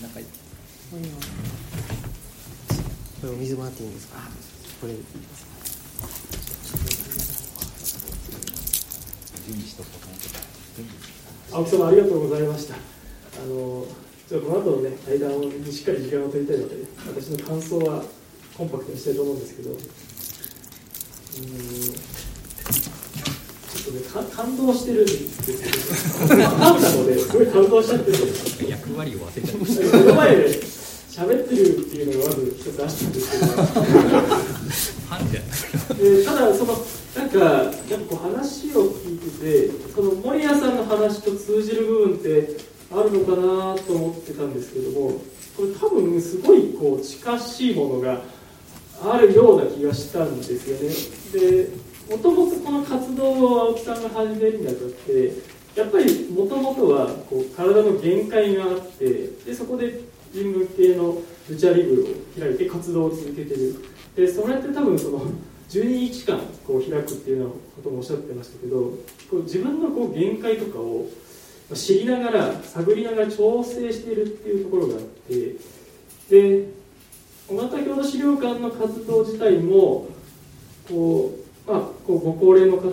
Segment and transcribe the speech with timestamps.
[0.00, 0.26] 中に。
[3.20, 4.18] これお水もらっていいんですか？
[4.80, 4.94] これ。
[4.94, 5.02] 準
[9.54, 10.38] 備しとこうと思ってた
[10.76, 10.92] 準備
[11.50, 12.74] 青木様ありがとうございました。
[12.74, 12.78] あ
[13.48, 13.86] の
[14.28, 16.76] ちょっとこの後のね対談にしっかり時間を取りたいので
[17.06, 18.04] 私の感想は
[18.56, 19.70] コンパクトにしたいと思うんですけど。
[19.70, 19.78] うー
[22.14, 22.17] ん
[23.88, 30.44] とね感動してるんですけどハーフなのですごい感動しちゃってて役割を忘れちゃいました目の前で
[31.18, 36.74] 喋ってるっていうのがまず一つあったんですけどファンじゃないでただその
[37.16, 42.56] なんかやっぱこう話を聞いててその守屋さんの話と通じる部分って
[42.92, 45.20] あるのかなと思ってたんですけども
[45.56, 48.22] これ多分すごいこう近しいものが
[49.02, 51.62] あるような気がしたんですよね。
[51.64, 55.32] でもともとこの活動を青木さんが始めるにあたって
[55.74, 60.00] やっぱりもともとはこう体の限界があってでそこで
[60.32, 63.76] 人文系のルチャリブを開いて活動を続けてる。
[64.16, 65.20] でそれって多分その
[65.68, 68.78] 12日間こう開くっていうようなこともおっしゃってましたけど
[69.30, 71.06] こう自分のこう限界とかを
[71.74, 75.56] 知りながら探りながら調整しているっていうところがあって
[76.30, 76.68] で
[77.46, 80.08] 小型郷土資料館の活動自体も
[80.88, 82.88] こう、まあ、こうご高齢の方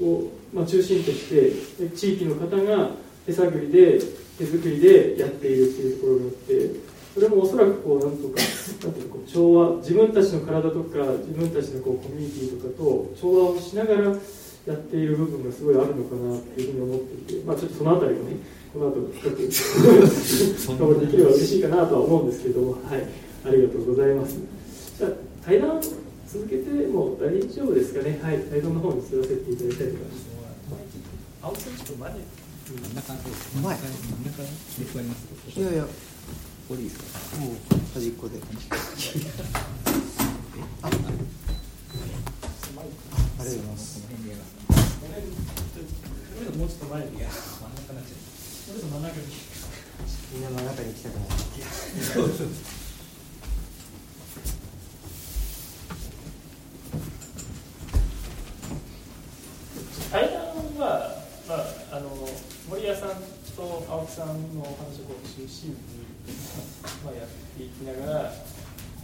[0.00, 1.50] を、まあ、中心として
[1.84, 2.90] で地域の方が
[3.26, 3.98] 手探りで
[4.38, 6.70] 手作りでやっているっていうところがあって
[7.14, 8.40] それもおそらくこうなんとか
[8.84, 14.02] なんていうのこう調和自分たちの体とか自分たちのこうコミュニティとかと調和をしながら
[14.66, 18.36] やっている部分がすごいあるのかなっていうふうに思っていて、まあ、ちょっとそのあたりをね
[18.72, 23.04] この後深く深掘りできれば嬉しいかなとは思うんですけども、はい、
[23.44, 24.38] ありがとうございます。
[24.98, 25.10] じゃあ
[25.44, 26.07] 対談？
[26.28, 28.20] 続けても大丈夫ですかね。
[28.22, 30.28] はい、対談の方に進ませていただきたいと思います。
[31.88, 32.20] と前に
[32.68, 34.48] 真ん中真ん中で
[34.84, 35.88] 座りますいやいやこ
[36.68, 37.54] こでいいですかもう
[37.94, 38.44] 端っこであ
[40.84, 41.16] ありがとう
[43.38, 45.48] ございますこの辺でやります
[46.58, 47.16] もうちょっと前に。
[47.16, 49.58] いや真ん中真ん中に。
[50.30, 51.28] みんなの中に行きたくない
[60.10, 60.40] 対談
[60.78, 62.28] は、まあ、あの
[62.68, 63.10] 森谷さん
[63.56, 65.76] と青木さんのお話をこう中心に、
[67.04, 68.32] まあ、やっていきながら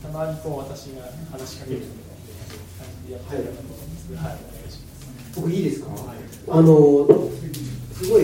[0.02, 2.42] たまにこう私が話しかけるみたいな
[2.82, 4.08] 感じでやっていければと思うんです。
[4.08, 5.40] けど、はい、お願いします。
[5.40, 5.90] 僕いいですか、
[6.48, 7.06] あの
[7.92, 8.22] すごい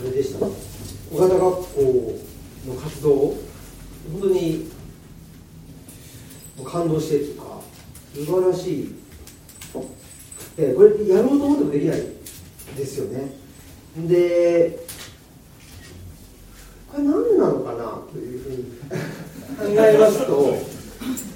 [0.00, 0.46] あれでした
[1.10, 2.18] 小型学校
[2.66, 4.70] の活動本当に
[6.64, 7.44] 感動してっていうか
[8.14, 8.94] 素晴らしい
[10.56, 12.00] でこれやろうと思ってもできない
[12.76, 13.32] ですよね
[14.08, 14.88] で
[16.90, 18.64] これ何なのかなというふうに
[19.76, 20.56] 考えますと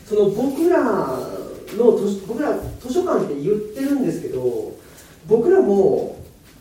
[0.07, 4.73] その僕らの図書僕ら図書館って言ってるんですけど
[5.27, 6.17] 僕らも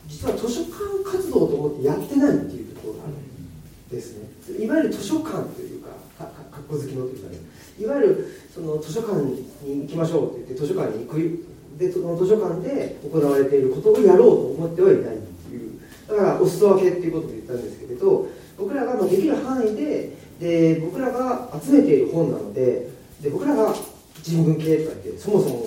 [0.08, 0.76] 実は図書館
[1.06, 7.38] 活動と思ってやってないっていうところがあるんですねいわゆる図書館というかかかかっこ好きのというかね
[7.80, 9.46] いわゆるその図書館に
[9.84, 11.46] 行きましょうって言って図書館に行く
[11.78, 18.28] でその図書館で行われていることをやろうと思ってはいないっていうだからお裾分けっていうことを言ったんですけれど
[18.62, 22.90] 僕らがまあできる範囲でで僕らが集めている本なので
[23.22, 23.74] で僕らが
[24.22, 25.66] 人文系とか言ってそもそも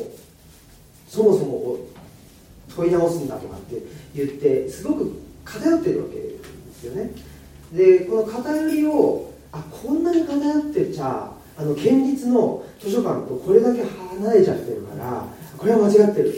[1.09, 1.89] そもそもを
[2.75, 3.83] 問い直すんだとかって
[4.15, 5.13] 言ってすごく
[5.45, 6.39] 偏ってるわけで
[6.73, 7.11] すよね
[7.73, 15.25] でこの偏りをあこんなに偏ってちゃあの県立の図書館とこれだけ離れちゃってるから
[15.57, 16.35] これは間違ってる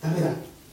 [0.00, 0.32] ダメだ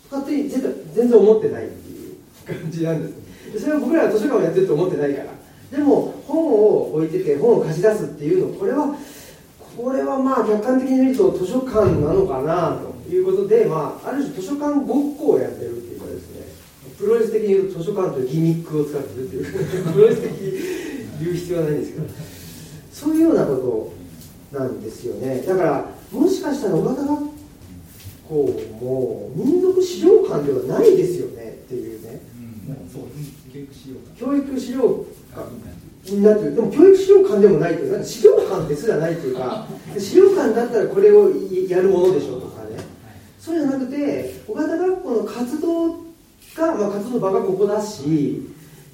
[0.09, 5.31] とかって全然全然思ってないっていう感じなんですでそれは僕らは図書館をやってると思ってないから
[5.71, 8.95] でも本を置いてて本を貸し出すっていうのこれは
[9.77, 16.41] これはまあ客観的に見ると図書館なのかなということで、まあ、ある種図書館ごっこをやってるっていうかですね。
[16.97, 19.45] プロレス的に言うと図書館というギミックを使ってるっていう。
[19.93, 20.51] プロレス的に
[21.23, 22.05] 言う必要はないんですけど。
[22.91, 23.93] そういうようなこ
[24.51, 25.43] となんですよね。
[25.45, 27.07] だからもしかしたら小型学
[28.27, 28.33] 校
[28.81, 32.21] も民族資料館ではないですよねっていうね。
[32.67, 32.89] うん。
[32.91, 33.01] そう
[33.53, 35.05] 教育しようか教育資料
[35.35, 35.76] 館
[36.15, 39.67] になってるでも教育資料館でもないというか資料館ですらないというか
[39.97, 41.31] 資料館だったらこれを
[41.67, 42.83] やるものでしょうとかね。
[43.39, 45.97] そうじゃなくて小型学校の活動が、
[46.57, 48.41] まあ、活動場がここだし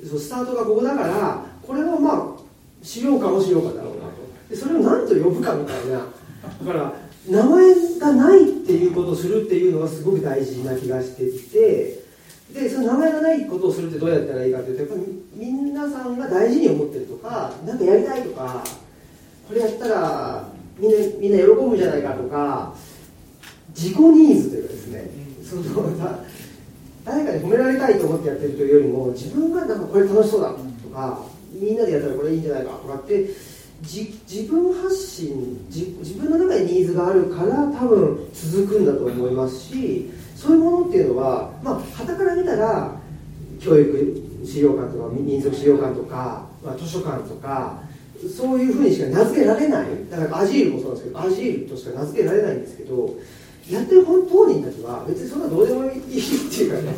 [0.07, 2.43] そうスタートがここだからこれはまあ
[2.81, 4.23] 資料館も資料館だろうなと。
[4.49, 5.99] でそれを何と呼ぶかみたいな。
[5.99, 6.93] だから
[7.27, 12.02] 名前がないっていうことをするっていうのがすごく大事な気がしてて
[12.53, 18.63] でその名前がないことをするってどうやったらいいかというとやっぱり皆さんが大事に思ってるとか何かやりたいとか
[19.47, 20.47] これやったら
[20.77, 22.75] みんなみんな喜ぶんじゃないかとか
[23.69, 25.09] 自己ニーズというかですね、
[25.43, 25.63] その
[27.03, 33.29] 誰かに褒められたいと思ってやってるというよりも自分がなんかこれ楽しそうだとかみんなでやったらこれいいんじゃないかとかって
[33.81, 34.01] 自
[34.31, 40.22] 自分発信自自分の中にニーズがあるから多分続くんだと思いますし。
[40.43, 42.95] そういうものっていうのはまあ傍から見たら
[43.61, 47.81] 教育資料館とか民族資料館とか、まあ、図書館とか
[48.37, 49.87] そういうふうにしか名付けられない。
[50.11, 53.15] だからアジールもそうなんですけどアジールとしか名付けられないんですけど
[53.69, 56.93] やってる本当人たちは別にそんなどうでもいいっていうかね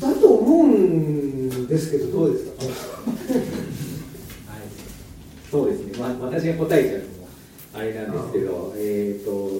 [0.00, 2.52] だと思うんですけどどうですか？
[2.62, 2.70] は
[4.58, 4.60] い、
[5.50, 7.28] そうですね、まあ、私が答えちゃうのも
[7.74, 9.50] あれなんですけど、えっ、と、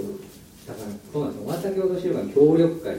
[0.69, 2.99] だからそうなんですよ、大阪郷土資料館協力会っ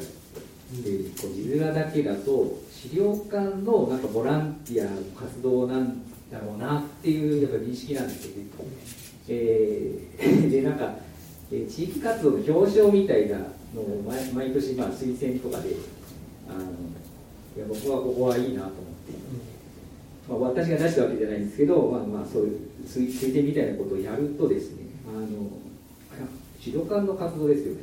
[0.84, 6.02] ていう、こう字面だけだと、資料館のなんかボランティアの活動なん
[6.32, 8.50] だろうなっていうやっぱ認識なんですよね。
[9.28, 10.96] えーで、なんか、
[11.52, 13.38] えー地域活動の表彰みたいな
[13.76, 15.76] のを毎毎年、まあ、推薦とかで、
[16.50, 16.62] あの
[17.56, 19.50] いや僕はここはいいなと思って。
[20.30, 25.50] まあ、私が出したわけじゃないんですけど、まあ、まあそういう推薦みたいなことをやるとですねあの
[26.60, 27.82] 資料館の活動ですよね。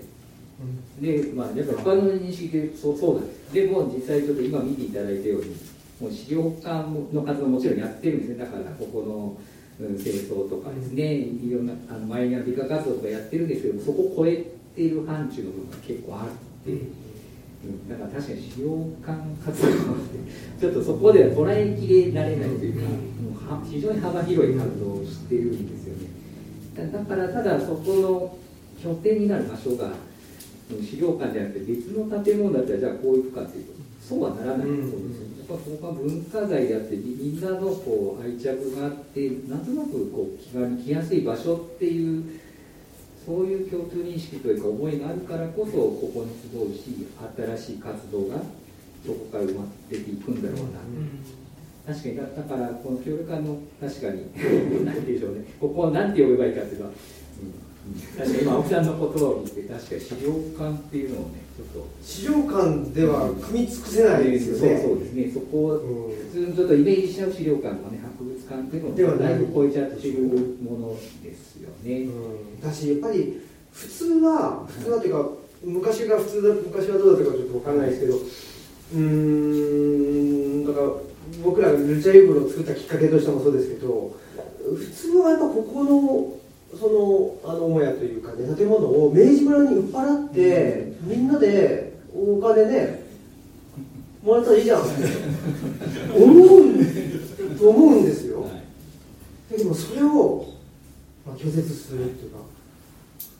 [1.00, 5.54] で、まあ、やっぱ他の認識でそうそうなんですでも実際ちょっと今見ていただいたように
[6.00, 8.44] もう資料館の活動もちろんやってるんですね。
[8.44, 9.36] だからここ
[9.80, 11.14] の、うん、清掃とかですね。
[11.14, 14.44] いろんなあのマイナー美化活動とかやってるんですけどそこを超え
[14.74, 16.28] ている範疇の部分が結構あっ
[16.64, 16.70] て。
[16.70, 17.88] うん。
[17.88, 18.68] だから確かに資料
[19.04, 26.10] 館活動ってちょっとそこでは捉えきれられないというか、もうは非常に幅広い活動をしてるんですよね。
[26.76, 28.38] だだからただそこの
[28.82, 29.90] 拠点になる場所が
[30.70, 30.84] うん。
[30.84, 34.66] 資料館じゃなくて別の建物だったらじゃあこういうかっていうとそうはならない。
[34.66, 35.20] と思うんです。
[35.20, 42.40] よ、やっぱここは文化財であってみみんなのこう愛着があってなんとなくこう気軽に来やすい場所っていう
[43.24, 47.06] そういう共通認識というか思いがあるからこそここに集うし
[47.58, 48.36] 新しい活動が
[49.04, 56.92] そこから生まれていくんだろうな、確かにだだからこの協力館の確かに何でしょうねここを何て呼べばいいかっていうのは、
[57.42, 57.65] うんうん
[58.16, 61.88] 確かに今青木さんの言葉を聞いて確かに資料館っていうのをねちょっと。
[62.02, 64.80] 資料館では組み尽くせないですよね。
[64.82, 65.30] そうそうですね。
[65.32, 66.16] そこをうん。
[66.16, 69.34] 普通にちょっとイメージしちゃう資料館とかね博物館っていうのではない。
[69.34, 70.22] だいぶ超えちゃってる
[70.62, 72.60] ものですよね、うん。
[72.60, 73.40] だしやっぱり
[73.72, 75.30] 普通は普通はっていうか
[75.64, 78.98] 昔が普通だ昔はどうだったかちょっと分からないですけどうー
[80.62, 80.86] んだから
[81.42, 84.14] 僕らがルチャユーブロを作ったきっかけとしてもそうですけど
[84.62, 86.35] 普通はやっぱここの
[86.78, 93.06] そのあの母屋というかね建物を明治村に売っ払ってみんなでお金ね
[94.22, 94.80] もらったらいいじゃん。
[94.80, 94.88] 思う
[97.58, 98.66] と思うんですよ、はい
[99.48, 100.44] でもそれを、
[101.24, 102.38] まあ、拒絶するっていうか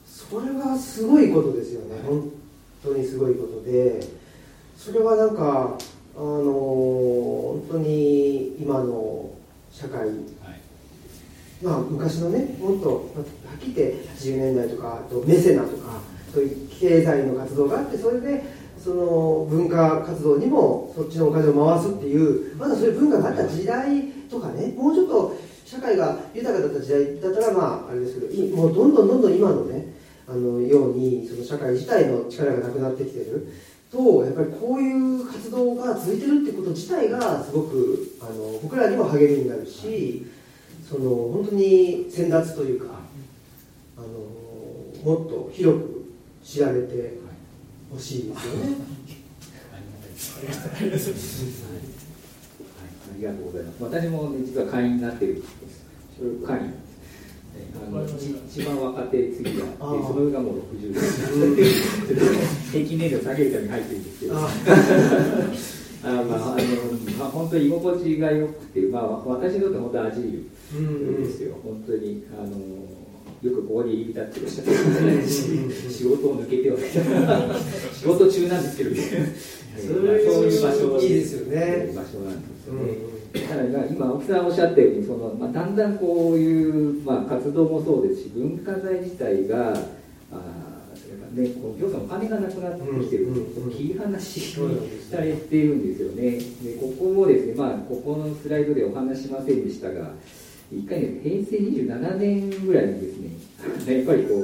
[0.07, 2.01] それがすごいことですよね。
[2.07, 2.31] 本
[2.83, 4.01] 当にすごいことで。
[4.77, 5.77] それはなんか
[6.17, 9.31] あの本当に今の
[9.73, 10.11] 社会はい
[11.63, 13.23] まあ昔のねもっとは
[13.57, 16.01] っきり言って80年代とかあとメセナとか
[16.33, 18.43] そういう経済の活動があってそれで
[18.79, 29.95] その文化活動にもそっちのお金を回すっていうまだそういう文化があった時代とかねもうちょっと社会が豊かだった時代だったらまああれですけどもうどんどんどんどん今のね
[30.29, 33.53] あのようにその社会自体の力がなくなってきてる。
[33.91, 40.27] とやっぱりこういう活動が続いてるってこと自体がすごくあの僕らにも励みになるし
[40.89, 42.95] その本当に先達というか
[43.97, 44.07] あの
[45.05, 46.13] もっと広く
[46.45, 47.15] 知られて
[47.91, 48.77] ほしいですよね。
[53.09, 53.83] ありがとうございます。
[53.83, 55.51] 私も、ね、実は会員になってるんです。
[56.47, 56.75] 会員
[57.75, 58.13] あの一
[58.49, 62.73] 一番若手次がその上がもう60です。
[62.73, 65.76] 平均年齢を下げるために入ってるんですけど。
[66.07, 71.57] ああまあ、あの、まあ、本当に居心地が良くて、まあ、私にとって本当アジーうんルですよ。
[71.63, 72.97] 本当に、あの。
[73.43, 74.63] よくここに入り浸ってる人
[75.91, 76.79] 仕事を抜けては
[77.93, 78.97] 仕事中なんですけどね。
[79.77, 81.93] そういう場所いいですよね。
[81.95, 82.93] 場所なんですようね、
[83.45, 83.73] ん。
[83.73, 89.75] ただ今青木さんおっしゃったようにその、まあ、だんだんこういう、まあ、活動もそうですし文化財自体が
[90.33, 93.27] あーそれからね、こう行政のお金がなくなってきてる、
[93.77, 96.31] 切り離しそうなんですされているんですよね。
[96.33, 100.11] でここもですね、まあ、ここのスライドでお話ししませんでしたが
[100.73, 103.31] 一回ね平成27年ぐらいにですね
[103.97, 104.35] やっぱりこ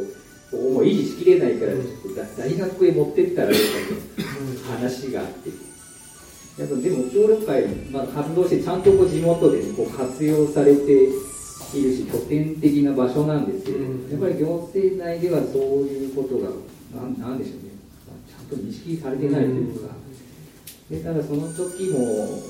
[0.52, 5.72] うもう維持しきれないからちょっと大大学へ持ってったらどうかと話があって。
[6.58, 11.06] やっぱでも協力会、まあ、活動してちゃんとこう地元で、ね、こう活用されてい
[11.82, 16.50] るし拠点的な場所なんですけど、うんやっぱり行政内ではそういうことが
[16.94, 17.72] なんでしょうね。
[18.28, 19.94] ちゃんと認識されてないというか、
[20.90, 22.42] でただその時も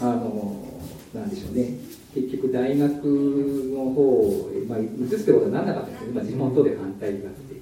[0.00, 0.82] あの
[1.14, 1.78] なんでしょうね。
[2.14, 7.56] 結局大学の方へ、まあ、移すってことはなんなかったんですけど、まあ、地元で反対があって、っ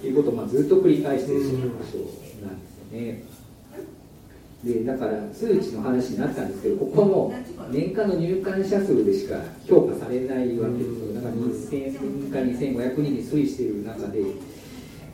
[0.00, 1.98] ていうことをまあずっと繰り返している場所
[2.44, 3.24] なんですよね。
[4.64, 7.34] でだから数値の話になったんですけどここも
[7.70, 9.36] 年間の入館者数でしか
[9.68, 11.14] 評価されないわけですよ。
[11.14, 14.24] だから2000人か2500人に推移している中で、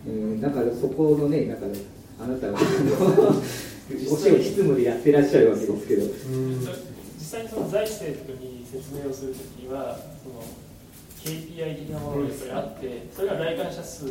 [0.06, 1.72] うん、だからそこのねだから
[2.24, 2.58] あなたは
[4.10, 6.02] お仕を執務でやってらっしゃるわけですけど。
[7.18, 10.42] 実際にその財政とかに説明をするときにはその
[11.22, 14.06] KPI 的なものがやっぱりあってそれが来館者数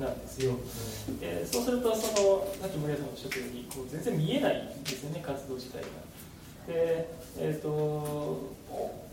[0.00, 0.54] なんですよ。
[1.20, 5.86] でそうするとそのさっき森谷さんがおっしゃったようにこう全然見えないんですよね活動自体が。
[6.66, 7.08] で
[7.38, 8.54] えっ、と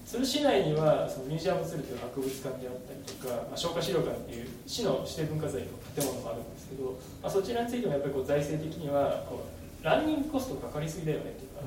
[0.06, 11.62] 鶴市内にはそのミュージアムツルという博物館であったりとか、まあ、消化資料館っていう市の指定文化財の建物があるんですけど、まあ、そちらについてもやっぱりこう財政的にはこうランニングコストがかかりすぎだよねっていうか、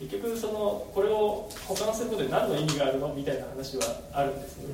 [0.00, 4.68] 結局そのこれを保管することで何の意味があるのみたいな話はあるんですよ、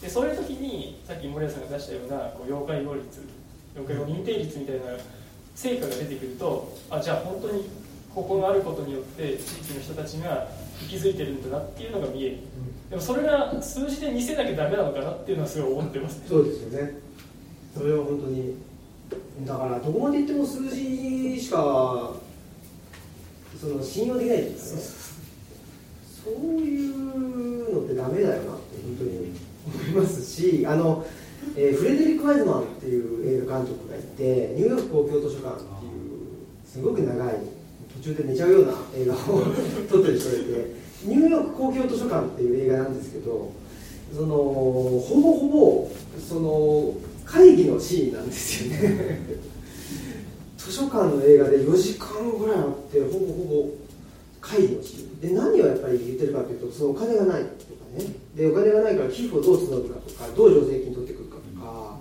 [0.00, 3.26] でそういう時にさっき森谷さんが出したようなこう妖怪語率
[3.74, 4.82] 妖怪語認定率みたいな
[5.54, 7.68] 成果が出てくるとあじゃあ本当に
[8.14, 10.46] ここがあることによって地域の人たちが
[10.80, 12.36] 息づいてるんだなっていうのが見える。
[12.90, 16.18] でもそれが数字で見せなきゃダメなのかなっていうのはすごい思ってます。
[16.18, 16.98] ねそうですよね。
[17.76, 18.54] それは本当に
[19.46, 22.12] だからどこまでいっても数字しか
[23.60, 25.02] その信用できないっていうかね。
[26.24, 29.32] そういうのってダメだよなって本当に
[29.90, 31.04] 思いますしあの、
[31.56, 35.92] えーフレデリック・ワイズマンっていう映画監督がいてニューヨーク公共図書館っていう
[36.64, 37.34] すごく長い
[38.02, 39.16] 途中で寝ちゃうような映画を
[39.88, 43.52] 撮ってる人がいてニューヨーク公共図書館っていう映画なんですけど
[44.12, 45.90] そのほぼほぼ
[46.28, 46.94] その
[47.24, 49.20] 会議のシーンなんですよね。
[50.58, 53.70] 図書館の映画で4時間ぐらいあってほぼほぼ
[54.40, 55.20] 会議のシーン。
[55.20, 57.52] で何をやっぱり言ってるかというとそのお金がないとか
[57.96, 58.14] ね。
[58.36, 61.98] でお金がないから寄付をどう募るかとかどう助成金取ってくるかとか。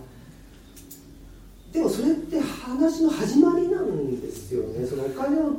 [1.72, 4.86] でもそれって話の始まりなんですよね。
[4.86, 5.54] そのお金を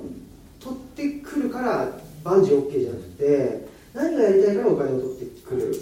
[0.92, 1.88] ってくるから
[2.22, 5.75] 万事 OK じゃなくて何がやりたいからお金を取ってくる。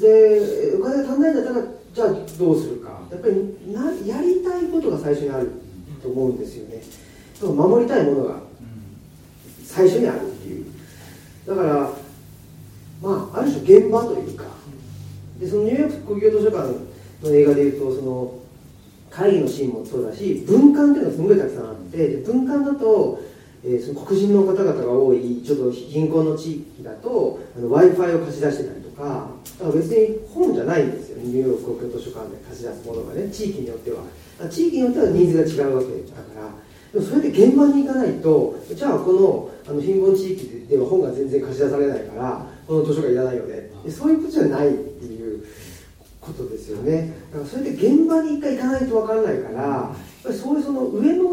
[0.00, 3.00] でお金が足んないんだったらじゃあどうするか。
[3.10, 5.50] やっぱりなやりたいことが最初にある
[6.02, 6.82] と思うんですよね。
[7.42, 8.40] 守りたいものが
[9.64, 10.66] 最初にあるっていう。
[11.46, 11.90] だから
[13.02, 14.44] まあある種現場というか。
[15.40, 16.68] でそのニューヨーク国境図書館
[17.22, 18.34] の映画でいうとその
[19.10, 23.18] 会議のシーンもそうだし文館っていうのがすごいたくさんあってで文館だと、
[23.64, 31.24] えーその黒人の方々が多いちょっと貧困の地域だと w i f i を貸し出してたりとかだか別に本じゃないんですよね。
[31.24, 33.28] ニューヨーク公共図書館で貸し出すものがね。
[33.30, 34.02] 地域によっては。
[34.48, 36.50] 地域によってはニーズが違うわけだから。
[36.92, 43.70] でもそれで現場に行かないとじゃあこのあの貧困地域では本が全然貸し出されないからこの図書館いらないよね。
[43.84, 45.44] でそういうことじゃないっていう
[46.20, 47.12] ことですよね。
[47.30, 51.24] だからそれで現場に一回行かないと分からないからやっぱりそういうその上の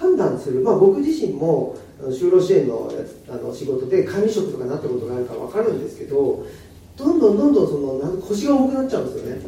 [0.00, 1.76] 判断する、まあ、僕自身も
[2.08, 2.90] 就労支援の
[3.28, 6.46] あの仕事で管理職とかなったことがあるから分かるんですけど
[6.96, 9.42] どんどんどんどんその腰が重くなっちゃうんですよね。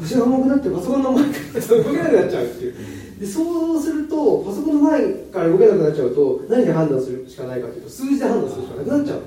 [0.00, 2.74] 腰が重くなってパソコンの前から動けなくなっちゃうっていう。
[3.20, 9.22] でそうするとパソコンの前から動けなくなっちゃうと何で判断するしかないかというと数字で判断するしかなくなっちゃう。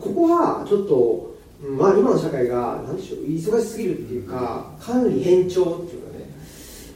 [0.00, 6.05] ここはちょっと、うんまあ、今の社会が何でしょう忙しすぎるっていうか管理偏重っていう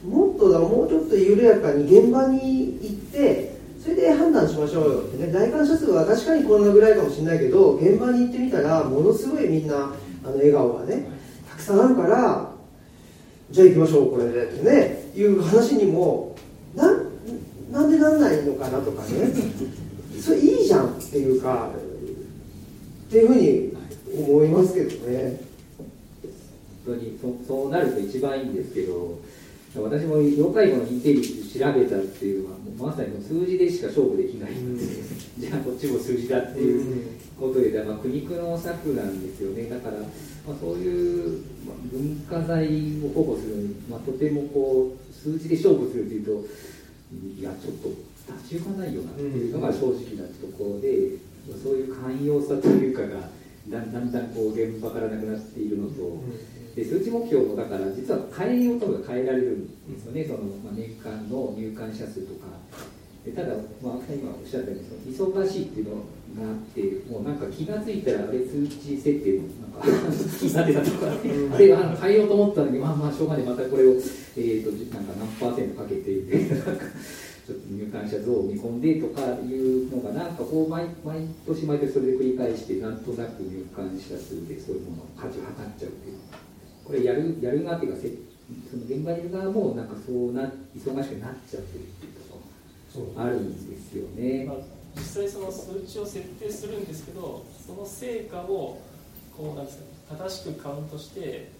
[0.06, 5.32] もっとだもうちょっと緩やかに現場に行ってそれで判断しましょうよってね。
[5.32, 9.92] 来館者数は確かにこんなぐらいかもしれないけど現場に行ってみたらものすごいみんな
[10.24, 11.06] あの笑顔がね
[11.48, 12.50] たくさんあるから
[13.50, 16.36] じゃあ行きましょうこれでってねいう話にも
[16.74, 17.10] なん
[17.72, 19.08] なんでなんないのかなとかね。
[20.20, 21.70] それいいじゃんっていうか
[23.08, 23.72] っていうふうに
[24.28, 25.40] 思いますけどね。
[26.84, 29.18] 本当にそそうなると一番いいんですけど
[29.74, 34.84] 私も要介護の認定率調べたっていうのはもうまさに数字でしか勝負できないので、
[35.38, 39.68] じゃあこっちも数字だっていうことで、まあ、苦肉の策なんですよね。
[39.68, 40.06] だから、ま
[40.52, 42.66] あ、そういうまあ文化財
[43.04, 46.32] を保護するのに、まあ、とてもこう数字で勝負するというと
[47.38, 47.88] いやちょっと
[48.34, 51.14] 立ち行かないよなっていうのが正直なところで、
[51.48, 53.30] まあそういう寛容さというかが
[53.68, 56.24] だんだんだんこう現場からなくなっているのと。
[56.74, 62.46] で数値目標もだから実は変えようとが変えられるんですよね、そのまあ、年間の入館者数とか、
[63.24, 63.48] でただ、
[63.82, 71.12] まあ、今おっしゃったようにその忙しいっていうのがあってもうなんか気が付いたらあれ数値設定のなんか 好きになってたとか、
[71.54, 73.92] あれあの変えようと思ったのにまあまあしょうがないまたこれを、
[74.36, 76.10] えーと、なんか何パーセントかけて
[76.54, 76.86] なんか
[77.46, 86.16] ちょっと入館者増を見込んでとかいうのがなんかこう毎毎年毎年それで繰り返してなんとなく入館者数でそういうものを価値を測っちゃうっていう
[86.90, 87.98] これやるやる側っていうか
[88.68, 90.42] その現場にいる側もなんかそうな
[90.74, 92.14] 忙しくなっちゃってるっていう
[93.16, 94.56] あるんですよね、まあ、
[94.96, 98.82] 実際その数値を設定するんですけどその成果を
[99.36, 99.84] こうなんですか
[100.18, 101.52] 正しくカウントして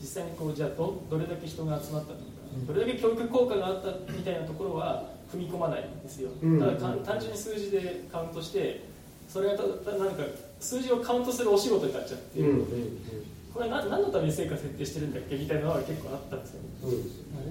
[0.00, 2.22] 実際にこうじゃあどどれだけ人が集まったのか、
[2.68, 8.84] どれだけ教育効果があったみたいなところは踏み込まないんですよ、ただ単純に数字でカウントして
[9.28, 10.22] それがただ何か
[10.60, 12.48] 数字をカウントするお仕事になっちゃって、うん。
[12.48, 12.54] うん。
[12.54, 12.62] うん、
[13.56, 16.68] これは何のために成果設定してるんだっけみたいなのは結構あったんですよね。
[16.82, 17.48] そうですよね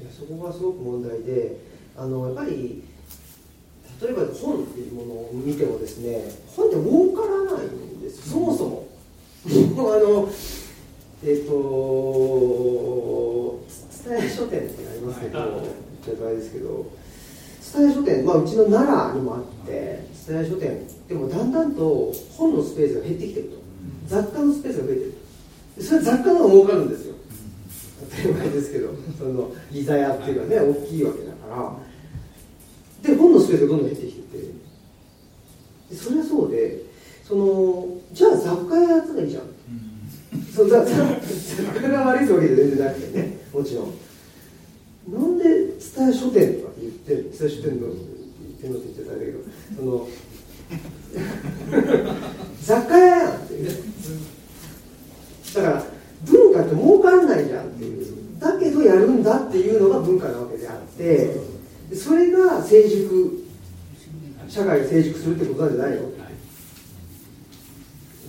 [0.00, 1.58] いやそこがすごく問題で
[1.96, 2.84] あのやっぱり
[4.00, 8.86] 例えば本っていうものを見てもですね本って儲からないんですそもそも。
[9.42, 10.30] あの
[11.24, 11.52] えっ、ー、と
[13.90, 16.86] 蔦屋書店ってありますけど、言っちゃですけど
[17.60, 23.62] 蔦屋書店、まあ、うちの奈良にもあって蔦屋書店でもだんだんと本のスペースが減ってきてると。
[24.06, 25.14] 雑貨のスペースが増えてる
[25.80, 27.14] それは雑貨の方が儲かるんですよ。
[28.10, 33.08] 当たり前ですけどそのギザ屋っていうのはね大きいわけだから。
[33.08, 34.52] で本のスペースがどんどん減ってきてて。
[35.96, 36.82] それはそうで
[37.22, 39.46] そのじゃあ雑貨屋やったらいいじゃん、う
[40.38, 43.38] ん、そ雑貨が悪いわけじゃ全然なくてね。
[43.52, 43.92] もちろん。
[45.08, 45.44] なんで
[45.78, 47.94] 蔦屋書店とかって言って蔦屋書店の言っ
[48.60, 49.38] てんのって言っちゃったんだけど。
[49.76, 50.08] その
[52.62, 53.70] 雑貨屋やんってね
[55.54, 55.84] だから
[56.24, 61.36] 文化って儲かんないじゃんっていうだけどやるんだっていうのが文化なわけであって
[61.94, 63.44] それが成熟
[64.48, 66.02] 社会が成熟するってことなんじゃないの？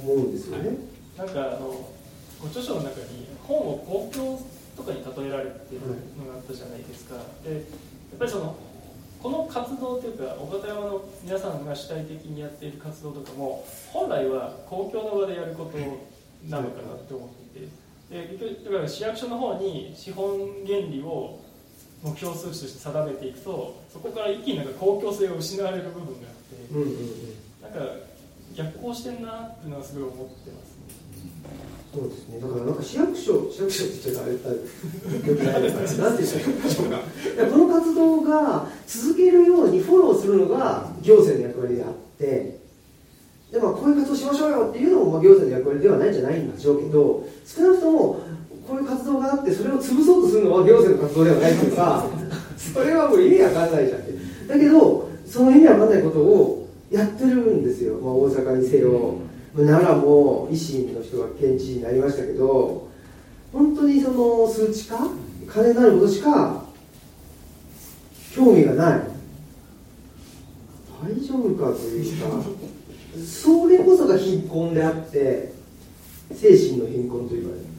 [0.03, 0.77] 思うんですよね。
[1.17, 1.89] なんかあの
[2.41, 4.41] ご著書の中に本を公共
[4.75, 5.81] とかに例えられてる
[6.19, 7.61] のがあったじゃないですか、でやっ
[8.19, 8.55] ぱりその
[9.21, 15.77] この活動というか岡田山の皆さんが主体的にやっている活動とかも本来は公共の場でやること
[16.49, 21.39] なのかなって思っていてで結局市役所の方に資本原理を
[22.03, 26.35] 目標数値として定めていくとそこから一気になんか公共性を失われる部分があっ
[26.69, 26.97] て、うんうんうん、
[27.61, 27.79] なんか
[28.55, 31.03] 逆行してんなっていうのはすごい思ってますね。
[31.93, 32.39] そうですね。
[32.39, 36.99] だからなんか市役所、市役所って言っちゃあれ、なんて言うか。
[37.51, 42.62] この活動が続けるようにフォローするのが行政の役割であって、
[43.53, 48.19] でまあこういう活動しましょうよっていうのもまあ行政の役割ではないんじゃないんでしょうけど、少なくとも
[48.67, 52.07] こういう活動があってそれを潰そうとするのは行政の活動ではないというか、
[52.57, 54.13] それはもう意味わかんないじゃんって。
[54.47, 59.15] だけどその意味わかんないことをやってるんですよ、まあ、大阪にせよ、
[59.55, 62.87] 奈良も維新の人が県知事になりましたけど
[63.51, 65.09] 本当にその数値化
[65.47, 66.63] 金になることしか
[68.35, 69.13] 興味がない。
[71.03, 72.27] 大丈夫かというか
[73.19, 75.53] それこそが貧困であって
[76.33, 77.73] 精神の貧困と言われる。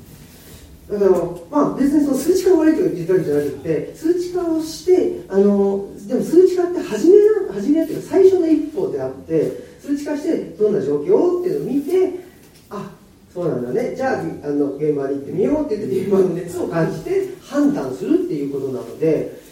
[0.91, 1.11] だから、
[1.51, 12.21] まあ、別にその数値化が悪いとか言ってたわけじゃなくて数値化をしてあのでも数値化って初めな初めっていうか最初の一歩であって数値化してどんな状況っていうのを見て
[12.69, 12.91] あ
[13.33, 13.97] そうなんだね。
[13.97, 19.43] じゃああの現場に行ってみようって言って現場の熱を感じて判断するっていうことなので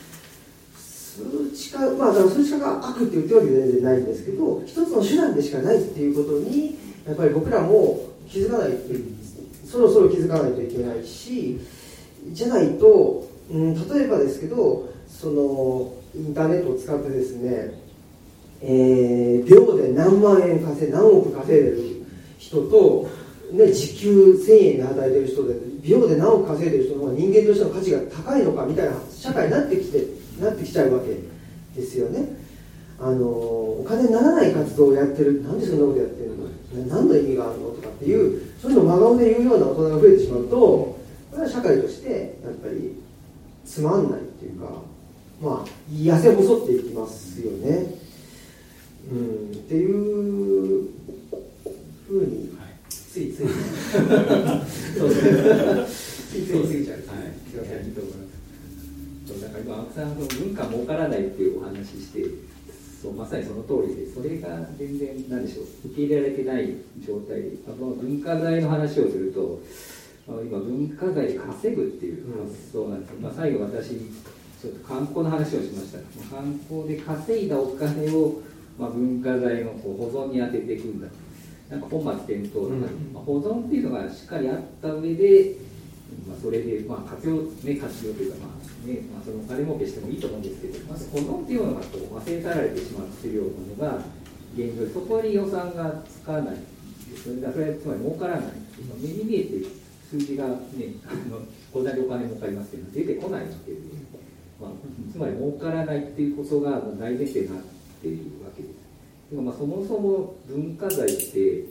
[1.13, 8.71] 数値化まあ数値化が悪って言ってるわけじゃ全然ないんですけど一つの手段でしかないっていうことにやっぱり僕らも気づかない
[9.67, 11.61] そろそろ気づかないといけないし
[12.31, 17.75] じゃないと、うん、例えばですけどそのインターネットを使ってですね、
[18.63, 22.07] えー、秒で何万円稼い何億稼いでる
[22.39, 23.09] 人と、
[23.53, 31.19] ね、時給1000円で働いてる人で秒で何億稼いでる人の方が人間としての価値が高いのかみたいな社会になってきてなってきちゃうわけ
[31.81, 32.37] ですよね。
[32.99, 35.43] あのお金にならない活動をやってる。
[35.43, 36.47] なんでそんなことやってるの？
[36.87, 37.71] 何の意味があるの？
[37.71, 40.99] とかっていうそういうのを真顔で言うような大人が増えてしまうとこ
[41.35, 43.03] れは社会としてやっぱり
[43.65, 44.67] つまんないっていうか
[45.41, 48.03] まあ痩せ細っていきますよね。
[49.11, 50.89] うん、っていう
[52.07, 52.57] ふうに、
[52.89, 53.49] ついつい。
[54.97, 55.87] そうですね。
[56.31, 56.97] ついつい過ぎちゃう。
[56.99, 57.87] はい、すいません。
[57.87, 57.93] いい
[59.33, 59.41] と思います。
[59.41, 62.25] だから今青木さんの文化儲からないっていうお話して
[63.03, 65.65] そうまさにその通りでそれが全然何でしょう。
[65.89, 69.61] 受け入れられてない状態あの文化財の話をすると
[70.27, 73.11] 今文化財で稼ぐっていう発想なんです。
[73.11, 75.99] よ、うん、まあ、最後私ちょっと観光の話をしました。
[76.35, 78.41] 観光で稼いだお金を、
[78.79, 81.09] まあ、文化財のこう保存に当てていくんだ
[81.69, 82.75] なんか本末転倒とか、
[83.13, 85.57] まあ、保存っていうのがしっかりあった上で、
[86.29, 94.05] まあ、それで、まあ、活用、ね、活用というか、まあねまあ、そのお金儲けしてもいいと思うんですけど、まず保存っていうのがこう忘れ去られてしまっているようなのが
[94.57, 96.57] 現状そこに予算がつかない
[97.17, 98.63] それそれつまり儲からない
[99.01, 100.55] 目に見えて数字がね
[101.07, 101.41] あの
[101.73, 103.79] こんなにお金儲かりますけど出てこないわけで、
[104.61, 104.71] まあ、
[105.13, 107.63] つまり儲からないっていうことが大前提になっ
[108.03, 108.73] ているわけです。
[109.31, 111.65] でもまあそもそも文化財って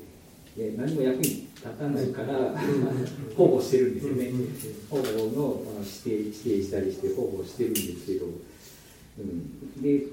[0.57, 2.53] え何も役に立たないから
[3.37, 4.31] 保護してるんですよね。
[4.89, 8.25] 保護のまあ指定指定したりして保護してるんですけど、
[9.19, 10.05] うん、で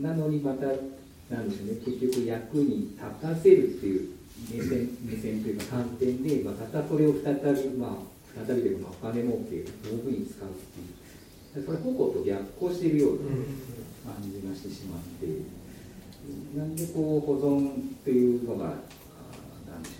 [0.00, 0.66] なのにまた
[1.34, 1.80] なんでしょうね。
[1.84, 4.10] 結局役に立たせるっていう
[4.50, 11.04] 目線目線というか観点で、まあ、ただそれを再び、まあ、再びでもまあお金儲け道具に使うっていう。
[11.54, 15.26] それ保護と逆行しているような感じがしてしまって、
[16.58, 18.74] なんでこう保存っていうのが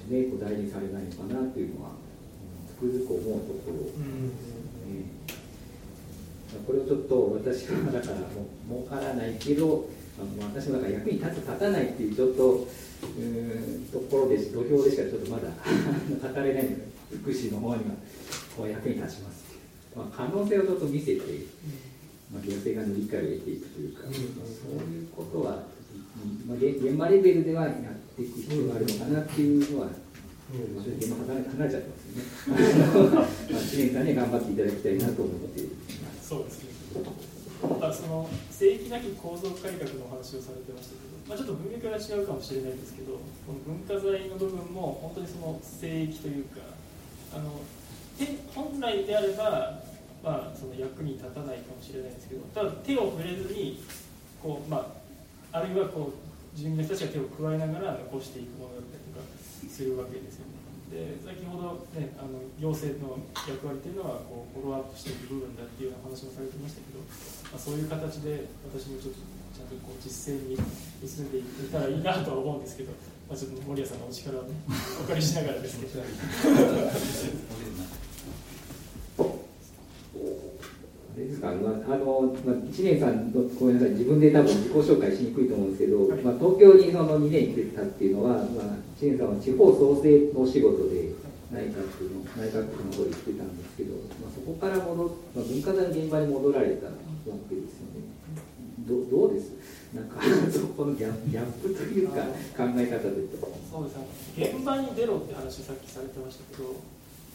[0.08, 1.90] ねこう大事にされないのかなっていうのは
[2.68, 5.24] つくづく思うところですね。
[6.66, 9.88] これをちょっと私はだからもう儲からないけど
[10.18, 17.90] あの私もだから役に立つ立たないっていうちょっとうーんところで土俵でしかちょっとまだ 語れないので福祉の方には
[18.56, 19.44] こう役に立ちます、
[19.96, 21.20] まあ、可能性をちょっと見せて、
[22.32, 24.12] まあ、行政側の理解を得ていくというか、そう
[24.94, 25.64] いうことは、
[26.22, 27.74] うんまあ、現現場レベルではやっ
[28.16, 29.92] ていく必要があるのかなっていうのは、ま
[30.82, 32.06] あ、現場離れちゃってます
[32.48, 33.26] よね。
[33.50, 35.62] まあ、知念さんには頑張っていただきたいなと思って。
[36.22, 36.74] そうですね。
[37.80, 43.12] あその正規なき構造改革のお話をされてましたけど、まあ、ちょっと文脈が違うかもしれないんですけど、
[43.46, 46.60] この文化財の部分も本当にその聖域というか、
[47.34, 47.62] あの
[48.18, 49.80] 手本来であれば、
[50.22, 53.82] まあ、その役に立たないかもしれないんですけど、ただ手を触れずに、
[54.42, 54.92] こうま
[55.52, 56.23] あ、あるいはこう
[56.54, 59.26] 住民の人たちが手を加えながら残していくものだったりとか
[59.66, 60.54] するわけですよね。
[60.94, 63.18] で先ほど、ね、あの行政の
[63.50, 67.02] 役割というのはこうフォローアップしていく部分だっていうような話もされてましたけど、
[67.50, 69.26] まあ、そういう形で私もちょっと
[69.58, 70.54] ちゃんとこう実践に
[71.02, 72.94] 結んでいけたらいいなとは思うんですけど、
[73.26, 74.54] まあ、ちょっと守屋さんのお力をね
[75.02, 75.98] お借りしながらですけど。
[81.14, 86.18] あれですか、まああのまあ、知念さんのごめんなさい、自分で多分自己紹介しにくいと思うんですけど、はい。
[86.26, 91.14] まあ、東京にその2年来てたっていうのは、まあ、知念さんは地方創生のお仕事で
[91.54, 96.92] 内閣の内閣府の方に来てたんですけど、まあ、そこから戻っ、まあ、文化財の現場に戻られたわ
[97.46, 98.10] けですよね。
[98.82, 99.54] どどうです？
[99.94, 100.18] なんか
[100.50, 102.26] そこのギャギャップというか
[102.58, 103.22] 考え方で
[103.70, 104.58] そうです。
[104.58, 106.74] 現場に出ろって話さっきされてましたけど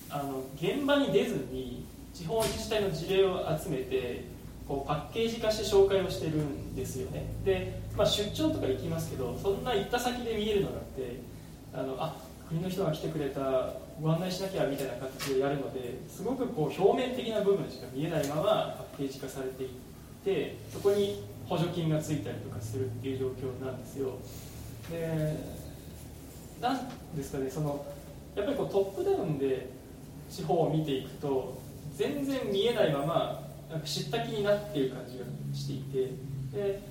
[0.10, 1.86] あの現場に出ずに
[2.20, 4.26] 地方自治体の事例を集めて
[4.68, 7.24] こうパッケージ化して紹介をしてるんですよね。
[7.46, 11.22] で、まあ、出張とか行きますけどそんな行った先で見えるのだって
[11.74, 12.18] あのあ
[12.50, 19.70] 国の人が来てくれたご案内しなきゃみたいな形でやるのですごくこう表面的な部分しか見えないままパッケージ化されていっ
[20.26, 24.10] てそこに補助金がついたりとかするっていう状況なんですよ。
[24.92, 25.38] で
[26.60, 27.86] なんですかねその
[28.36, 29.70] やっぱりこうトップダウンで
[30.30, 31.69] 地方を見ていくと
[32.00, 36.12] 全然見えないままなんか知った気になっている感じがしていて
[36.56, 36.82] で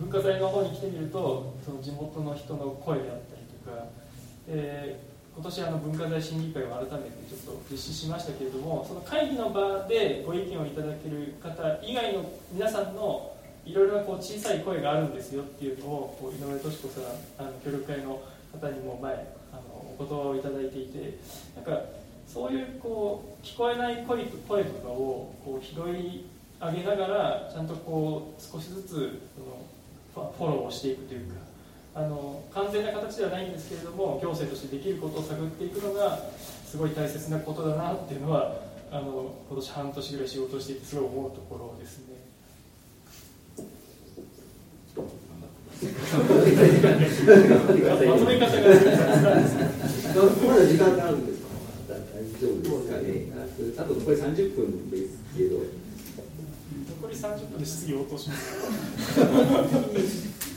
[0.00, 3.86] 文化財の方に来てみるとその地元の人の声であったりとか
[4.48, 4.98] で
[5.34, 6.90] 今年あの文化財審議会を改めて
[7.28, 17.00] ちょっと実施しましたけれどもその会議の場でご意見をいただける方以外の皆さんのいろいろこう小さい声があるんですよっていうのをこう井上敏子さ
[17.42, 18.22] んあの協力会の
[18.58, 19.12] 方にも前
[19.52, 21.18] あのお言葉をいただいていて
[21.54, 21.82] なんか
[22.36, 26.26] そういうこう聞こえない声と声とかをこう拾い
[26.60, 29.22] 上げながらちゃんとこう少しずつ
[30.14, 31.36] そのフォローをしていくというか
[31.94, 36.18] あの完全な形ではないんですけれども行政としてできることを探っていくのが
[36.66, 38.56] すごい大切なことだなっていうのは
[38.92, 42.16] あの今年半年ぐらい仕事をしていてすごい思うところですね。
[48.06, 48.68] まとめ方が
[50.46, 51.45] まだ時間があるんです
[52.36, 53.32] か大丈夫ですかね
[53.78, 55.58] あとこれ30分ですけど
[57.00, 58.56] 残り30分で質疑応答します。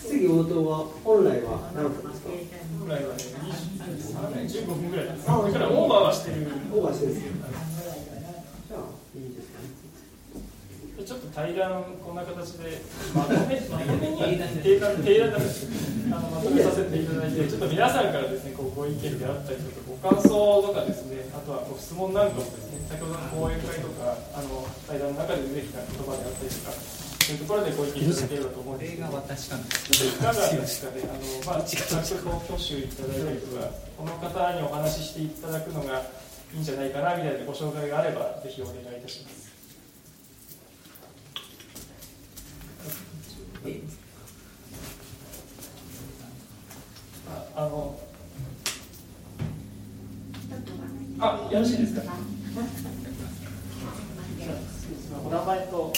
[0.09, 2.29] 質疑応答は本来は何分ですか
[2.79, 3.23] 本来はね、
[4.33, 5.27] 20 15分ぐらいです。
[5.27, 6.47] だからオーバーはしてる。
[6.73, 7.23] オーバーしてるじゃ
[8.77, 8.79] あ
[9.15, 9.69] いいですかね
[11.05, 12.81] ちょっと対談こんな形で
[13.15, 14.17] まとめまとめに
[14.63, 15.29] 定談定談
[16.11, 20.29] あのまとめさせていただいて、ちょっと皆さんからですね、こうご意見であったりとか、ご感想
[20.61, 21.08] とかですね、
[21.39, 30.83] あとはご質問なんかもですね、先ほどの講演会とか、あの対談の中で出てきた言葉であったりとか、そういうところでご意見いただければと思うんですけど、私なんですいかがです。
[30.83, 36.03] かね、あのまあ、早速挙手いただいたりとか、この方にお話ししていただくのが
[36.51, 39.47] いいんじゃないかなみたいなご紹介があれば、ぜひお願いいたします。
[47.55, 48.08] ああの
[51.21, 52.01] あ、よろしいですか？
[55.25, 55.93] お名前と、はい、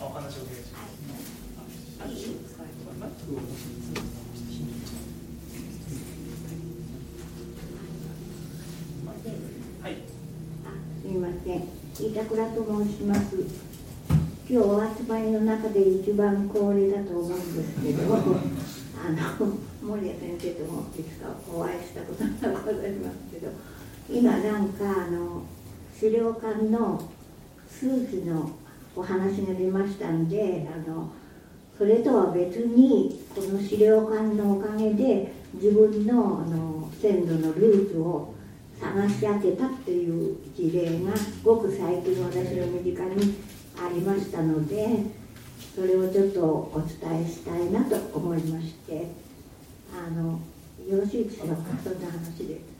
[0.00, 0.54] お話をお願
[2.12, 2.28] いし
[2.98, 3.14] ます。
[11.00, 11.68] すみません、
[12.08, 13.36] 板倉と申します。
[14.50, 22.28] 今日お集まりの中で一番高齢だと思うんですけど、あの森谷先生ともいつかお会いしたことが
[22.60, 23.52] ございますけど、
[24.08, 25.42] 今なんかあの
[25.98, 27.10] 資料館の
[27.68, 28.50] 数字の
[28.94, 31.10] お話が出ましたんで、あの
[31.76, 38.34] それとは別にこの資料館のおかげで自分のあの先祖のルーツを
[38.80, 41.12] 探し当てたっていう事例が
[41.42, 43.34] ごく最近私の身近に
[43.76, 44.98] ありましたので
[45.74, 49.08] それをちょっとお伝えしたいなと思いまして
[49.92, 50.38] あの
[50.88, 51.44] よろしいですか？
[51.46, 52.73] そんな話で。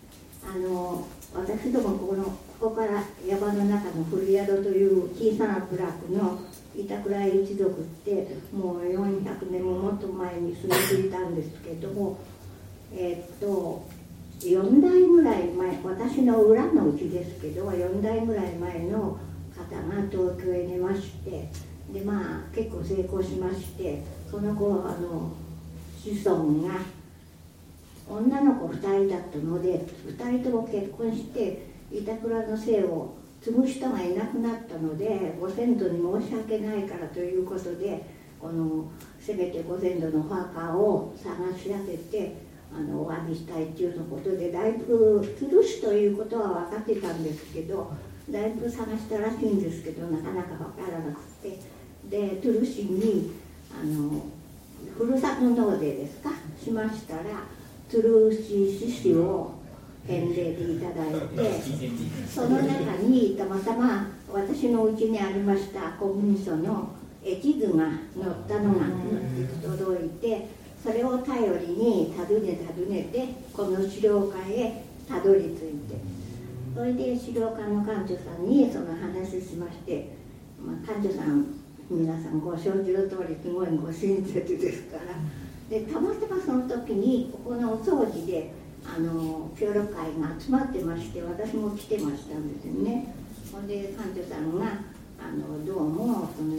[0.47, 6.39] あの私どもここのここから山の中の古宿という小さな部落の
[6.77, 12.19] 板倉一族ってもう400年ももっと前に住んでいたんですけども
[12.93, 13.87] えーっと
[14.41, 19.19] 4代ぐらい前私の裏のうちですけど4代ぐらい前の方が
[20.11, 21.49] 東京へ出まして
[21.93, 25.33] でまあ結構成功しましてその後あの
[26.03, 26.75] 子孫が
[28.09, 38.05] 女の子2人だったので2人とも結婚して板倉の姓を継ぐ人がいなくなったのでご先祖に申し訳ないからということで
[38.41, 38.91] この
[39.21, 42.37] せめてご先祖のお墓を探し当てて
[42.75, 47.93] あのお詫びしたいっていうのことでだいぶ鶴市ということは分かってたんですけど
[48.31, 51.59] だいぶ探したらしいんですけどなかなか分からなくて
[52.11, 53.33] で鶴市に
[53.71, 54.23] あの
[54.97, 56.31] ふるさと納税ですか
[56.63, 57.23] しましたら
[57.89, 59.55] 鶴市獅子を
[60.07, 61.61] 返礼でいただいて
[62.29, 66.91] その中にたまたま私のうちにありました小文書の
[67.25, 68.87] 絵地図が載ったのが
[69.63, 70.49] 届いて
[70.83, 75.49] それを頼りに訪ね訪ねてこの資料館へたどり着い
[75.89, 75.97] て
[76.75, 80.11] それで資料館の館長さんにその話しまして、
[80.61, 81.47] まあ、館長さん
[81.89, 85.03] 皆さんご承知の通りすごいご親切ですから
[85.75, 88.53] でたまたまその時にここのお掃除で
[88.87, 93.13] あの協力会が集まってまして私も来てましたんですよね。
[93.51, 94.67] ほんで館長さんが
[95.19, 96.55] あのどうもその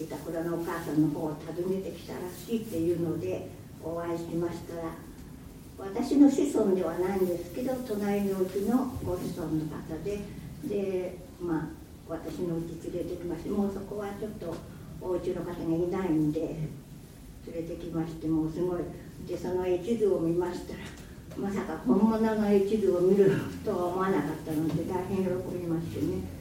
[0.00, 3.50] 板倉のお母さんの方を訪ねてきたらしいっていうので
[3.84, 4.94] お会いしましたら
[5.76, 10.20] 私の子孫ではないんですけど隣のうちのご子孫の方で
[10.64, 11.68] でまあ
[12.08, 14.56] 私のうち連れてきましてもうそこはちょっと
[15.02, 16.56] お家の方がいないんで
[17.46, 18.80] 連れてきましてもうすごい。
[19.26, 20.80] でその絵地図を見ましたら
[21.36, 23.32] まさか本物の絵地図を見る
[23.64, 25.24] とは思わなかったので大変喜
[25.54, 26.38] びましてね。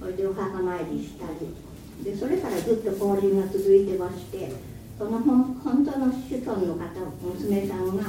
[0.00, 1.54] それでお墓参りしたり
[2.02, 4.50] でそれからずっと交流が続いてまして
[4.96, 6.88] その本本当の子孫の方
[7.22, 8.04] 娘さんが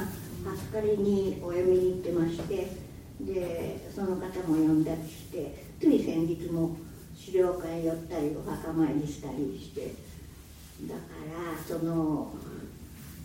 [0.45, 2.71] 初狩りにお嫁に行ってまして
[3.19, 6.77] でその方も呼んだりしてつい先日も
[7.13, 9.93] 資料館へ寄ったりお墓参りしたりして
[10.87, 11.01] だか
[11.33, 12.33] らその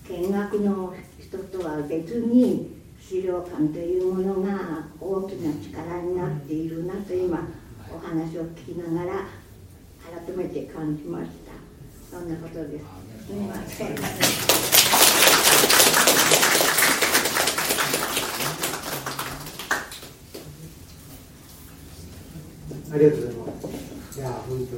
[0.09, 7.49] 見学の人とは別に資料館というものが大きな力になっているなと今
[7.91, 9.27] お話を聞きながら
[10.27, 11.53] 改めて感じました。
[12.19, 12.85] そんなことです。
[13.27, 13.89] すみません。
[22.93, 23.43] ありがとうございま
[24.13, 24.19] す。
[24.19, 24.69] いや本当に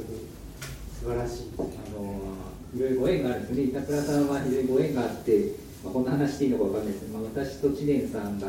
[0.99, 1.51] 素晴らしい。
[1.57, 3.63] あのいろいろご縁があるんですね。
[3.63, 5.53] 板倉さんは非常にご縁があって、
[5.83, 8.47] まあ、こんな話していいのかわかんないですけど、まあ、私と知念さんが、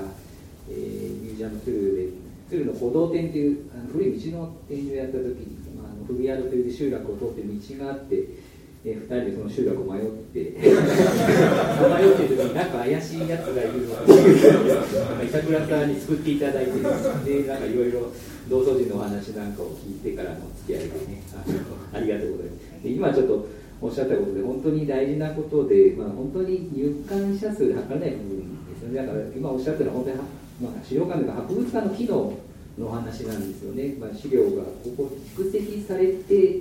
[0.69, 8.17] えーミュージアム鶴で鶴の歩道展というあの古い道の展示をやった時に、まあ、あの古宿という集落を通って道があって、
[8.85, 10.05] えー、2人でその集落を迷っ
[10.35, 10.75] て 迷って
[12.27, 18.11] る時になんか怪しいやつがいるのな板倉さんに救っていただいてでなんかいろいろ
[18.51, 21.45] 同窓人のお話なんかを聞いてからの付き合いでねあ
[21.97, 22.83] ありがとうございます。
[22.83, 23.47] で今ちょっと
[23.81, 29.07] おっしゃったことで本当に大事なことで、まあ、本当に入館者数で測らない部分ですよね。
[29.07, 30.23] だから今おっしゃったのは本当に、ま
[30.69, 32.33] あ、資料館とか博物館の機能
[32.79, 36.61] の話なんですよね、まあ、資料がここ蓄積されて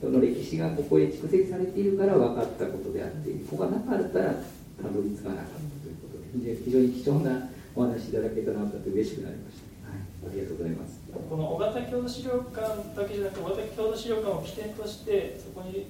[0.00, 11.00] その歴史がここへ蓄積されているから分かったことであってここがなかったらたどり着かなかったということで非常に貴重なお話いただけたなと嬉しくなりました、はい、ありがとうございます。
[11.28, 15.86] この小型郷土資料館だけじゃなくて小型郷土資料館を起点としてそこに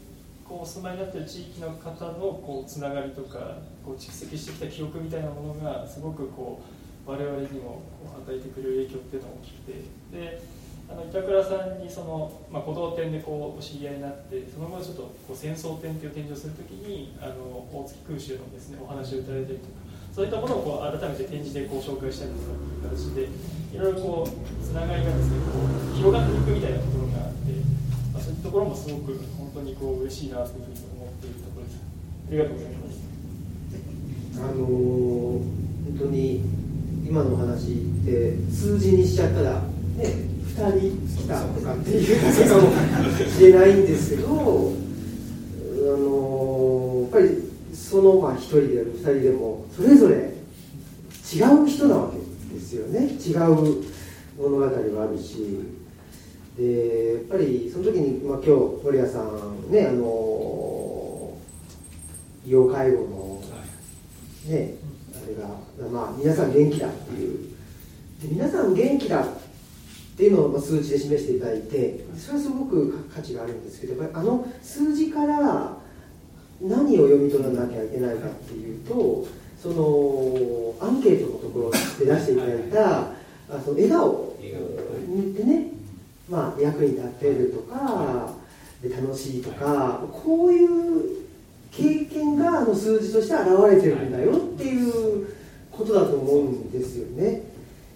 [0.50, 6.60] こうお住まいになってる地域の方のこうつながりとかこう蓄積してきた記憶みたいなものがすごくこ
[7.06, 9.72] う我々にもこう与えてくれる影響っていうのが大きくて
[10.10, 10.42] で
[10.90, 23.30] あの板倉さんにその、まあ、古道展でこうお知り合いになってその後ちょっとこう戦争展っていう展示をするときにあの大月空襲のですねお話をいただいたりとかそういったものをこう改めて展示でこう紹介したりとかっていう形
[23.70, 27.54] でいろいろこうつながりがですねこう広がっていくみたいなところがあって、
[28.10, 29.14] まあ、そういうところもすごく
[29.61, 30.64] 当にこう嬉しいなというふうに
[30.96, 31.77] 思っているところです。
[32.29, 33.01] ありがとうございます。
[34.38, 36.42] あのー、本当に
[37.07, 37.75] 今のお話っ
[38.07, 39.61] て数字にしちゃったら
[39.96, 42.70] ね2人来たとかっていうかも
[43.29, 52.18] しれないんですけど、あのー、やっぱりその1人である2人でもそれぞれ違う人なわけ
[52.55, 53.01] ですよね。
[53.20, 53.85] 違う
[54.38, 55.80] 物語があるし。
[56.56, 61.36] でやっぱりその時に、まあ、今日森谷さんねあの
[62.46, 63.42] 医療介護の
[64.46, 64.74] ね
[65.14, 67.50] あれがまあ皆さん元気だっていう。
[68.22, 69.26] で皆さん元気だっ
[70.16, 75.78] ていうのを数値で示していただいてそれはすごく価値があるんですけどあの数字から
[76.60, 79.26] 何を読み取らなきゃいけないかっていうと
[79.62, 84.30] そのアンケートのところで出していただいたあその笑顔。
[85.34, 85.66] でね、
[86.31, 88.33] まあ、役に立てるとか
[88.83, 91.27] で楽しいとかこういう
[91.73, 95.35] 経験があの数字として現れてるんだよっていう
[95.71, 97.43] ことだと思うんですよね。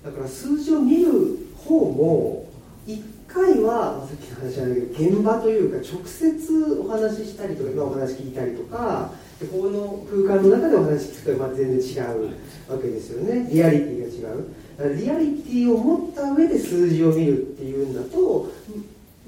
[0.05, 1.13] だから数字を見る
[1.57, 2.47] 方も
[2.87, 12.35] 1回はさっきの話じゃないけど現場というか直接お話ししたりとか今お話聞いたりとかでこの空間の中でお話聞くとま全然違う
[12.71, 13.49] わけですよね。
[13.51, 14.45] リアリティが違う
[14.79, 18.51] リアリティを持った上で数字を見るっていうんだと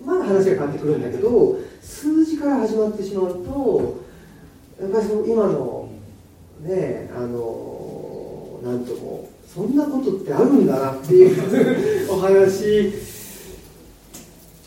[0.05, 4.05] まだ話が変わってくるんだけど数字から始まってしまうと
[4.81, 5.89] やっぱりその今の
[6.63, 12.93] ねあのなんともそんなことってあるんだなっていう お話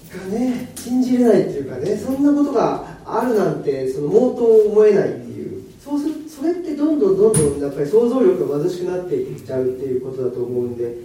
[0.09, 5.63] がね信じれないっていうかねそんなことがあるなんてその毛頭思えないっていう。
[5.83, 10.95] そうするそれってどんどんどんどんやっぱり想像力が貧しくなっていっちゃうっていうことだと思うんで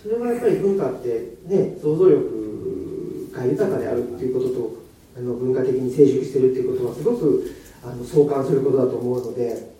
[0.00, 4.82] それはやっぱり文化ってね想像力が豊かであるっていうことと
[5.16, 7.50] あの文化的に成熟してるっていうことはすごく
[7.82, 9.74] あの相関することだと思うので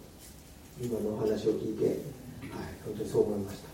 [0.82, 1.94] 今のお話を聞いて、はい、
[2.84, 3.68] 本当にそう思いました。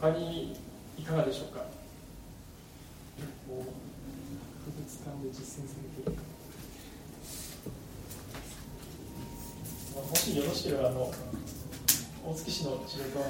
[0.00, 0.56] 他に
[0.98, 1.64] いかがでしょうか
[3.48, 6.30] 博物館で実践されている
[10.10, 11.14] もしよろしければあの
[12.26, 13.20] 大月市の資料館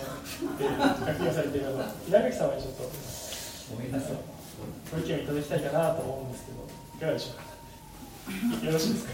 [0.59, 0.65] で
[1.13, 2.91] 活用されているあの稲垣さんにちょっと
[3.77, 5.27] ご意見をい。
[5.27, 5.61] ただきたい。
[5.61, 6.57] かなと思うんですけど
[6.97, 7.01] い。
[7.01, 8.95] かがでしょうかよろしい。
[8.95, 9.13] ですか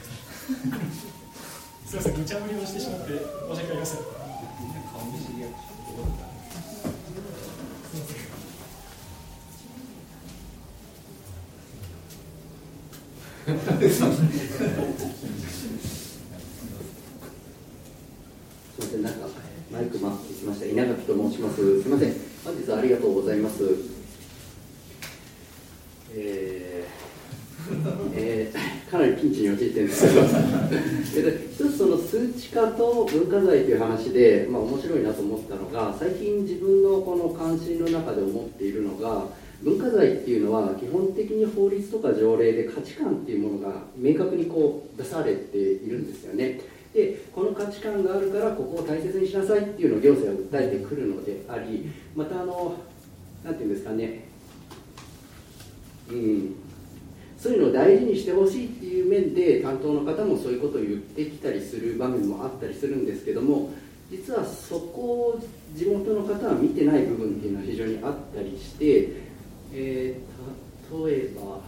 [1.86, 4.00] すみません、無茶ぶりをしてしまって申し訳ありません。
[4.00, 4.02] す
[18.78, 19.28] みません、なんか
[19.70, 20.66] マイク回ってきました。
[20.66, 21.82] 稲垣と申します。
[21.82, 23.62] すみません、本日はありがとうございます。
[26.18, 30.06] えー、えー、かなりピンチに陥ってるんです
[31.14, 39.24] けど、一つその数値化と文化財という話で、まあ面白いなと思ったのが、最近自分のこの関心の中で思っているのが。
[39.62, 46.60] 文化財っていうのは基本的に法律とか条例で価値観っていうものが明確にこう出されているんですよね
[46.92, 52.76] でこの価値観があるからここを大切にしなさいっていうのを行政は訴えてくるのでありまたあの
[53.44, 54.28] 何て言うんですかね
[56.10, 56.65] うん
[57.46, 63.70] そういうのを大事にしてほしいっていう面で担当の方もそういうことを言ってきたりする場面もあったりするんですけども
[64.10, 65.42] 実はそこを
[65.74, 69.26] 地元の方は見てない部分っていうのは非常にあったりして
[69.72, 71.60] えー、例えば、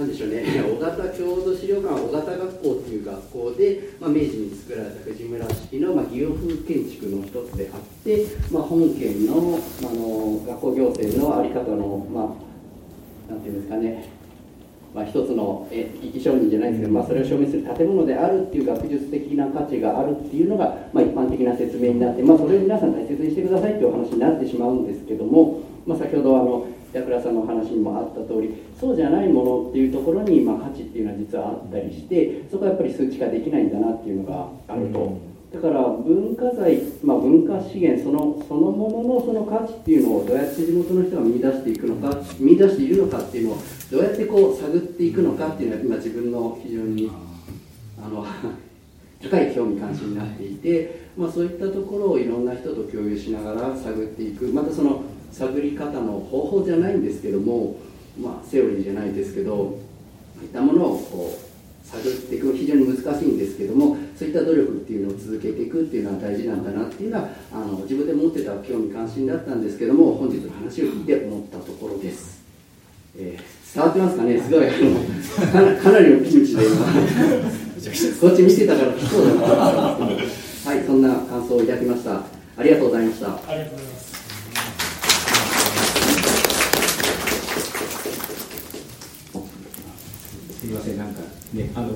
[0.00, 12.47] なんでしょうね、 小型郷土資料館小型学校っていう学校で、まあ、明治に作られた藤村式の、まあ、義洋風建築の一つであって、まあ、本県の,、あ、の学校行政の在り方の、まあ、
[13.28, 14.08] なんていうんですかね、
[14.94, 35.27] まあ、一つのえ生き証人じゃないですけど、まあ、それを証明する建物であるっていう学術的な価値があるっていうのが、まあ、一般的な説明になって、まあ、それを皆さん大切にしてくださいっていうお話になってしまうんですけども、まあ、先ほどあの板倉さんのお話にもあった通りそうじゃないものっていうところに、まあ、価値っていうのは実はあったりしてそこはやっぱり数値化できないんだなっていうのがあると。
[35.52, 43.58] だから文化財、まあ、文化資源そのそのもののその価値っていうのをどうやって地元の人が見出していくのか見出しているのかっていうのを
[43.90, 47.10] どうやってこう探っていくのかっていうのは今自分の非常に
[47.98, 48.26] あの
[49.22, 54.46] 高い興味関心になっていて、まあ、そういったところをいろんな人と共有しながら探っていく。
[54.48, 55.00] またその
[55.32, 57.76] 探り方の方法じゃないんですけども、
[58.20, 59.78] まあ、セオリーじゃないですけど
[60.36, 61.47] そういったものをこう
[61.90, 72.42] 探っていく非常に難しいんですけどもそういった努力っていうのを続けていくっていうのは大事なんだなっていうのはあの自分で持ってた興味関心だったんですけども本日の話を聞いて思ったところです、
[73.16, 74.40] えー、伝わってますかね？
[74.40, 74.66] すごい。
[74.66, 74.70] あ
[75.60, 76.86] のかなりのピンチで今。
[78.20, 79.94] こっち見てたから来そうだな。
[79.94, 82.22] と思ったんですけどはいそんな感想をいただきました。
[82.56, 83.26] ありがとうございました。
[83.28, 84.08] ありがとうございます
[90.57, 91.20] すみません、なんか
[91.52, 91.92] ね、あの、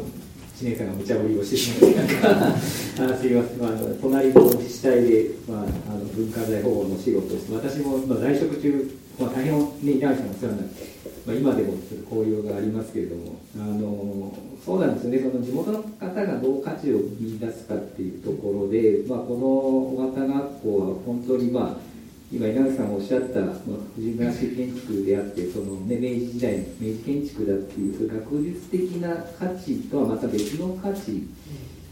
[0.57, 3.71] 知念さんが無茶ぶりをしてしまって、あすみません、まあ、
[4.01, 5.65] 隣の自治体で、まあ、あ
[5.95, 14.33] の文化財保護の仕事をして、私も、まあ、在職中、まあ、大変ね、稲荷さんお世話になって、まあ、今でもちょっと交流がありますけれども、あの
[14.65, 21.92] そうなんですよね、その地元の方がどう価値を見出すかっていうところで、まあ、この小型学校は本当に、まあ、
[22.33, 23.55] 今稲垣さんがおっしゃった、まあ、
[23.95, 31.29] 藤村式建築であってその、ね、明治時代の明治建築だっていう学術的な価値とはまた別の価値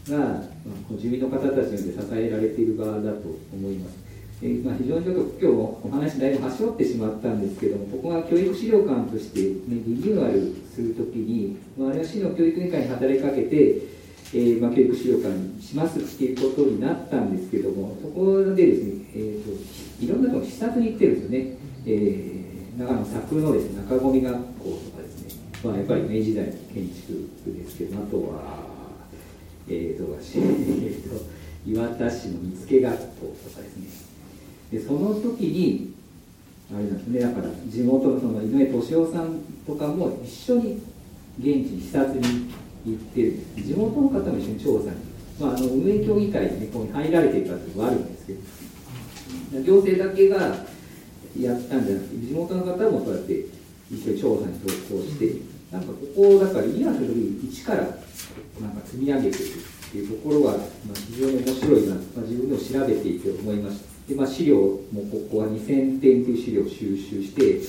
[0.09, 3.97] が、まあ、住民の方たちによって支えられている側だと思います。
[4.41, 9.45] えー、まあ、非常にちょっと今日お話だいぶ端折ってしまったんですけどもここが教育資料館として、ね、
[9.85, 14.01] リニューアルするときに、まあ、あれは市の教育委員会に働きかけて
[14.33, 28.57] えーまあ、教育資料館にしますっていうことになったんですけどもそこでですね、えーといろんなところ視察に行ってるんですよね、えー、長野佐久のです、ね、中込学校とかですね、まあ、やっぱり明治時代の建築ですけどあとは、
[29.69, 31.25] えーとえーと、
[31.67, 33.05] 岩田市の見附学校
[33.49, 33.87] とかですね。
[34.71, 35.93] でその時に
[36.73, 40.81] あれなんですねだから地元のその井上俊夫さんとかも一緒に
[41.37, 42.21] 現地に視察に
[42.85, 43.67] 行ってるんです。
[43.67, 44.95] 地元の方も一緒に調査に、
[45.39, 48.39] まあ、あの運営協議会に、ね、ここに入られていたっていうのがあるんですけど
[49.59, 50.39] 行政だけが
[51.39, 53.45] やったんじゃなくて地元の方もそうやって
[53.91, 55.41] 一緒に調査に投稿して
[55.71, 60.61] なんかここだから今する一からなんか積み上げていくっていうところが、まあ、
[60.95, 67.59] 非常に面白いな、まあ、自分でも調べていて思いましたで、まあ、資料もここは2000点という資料を収集して、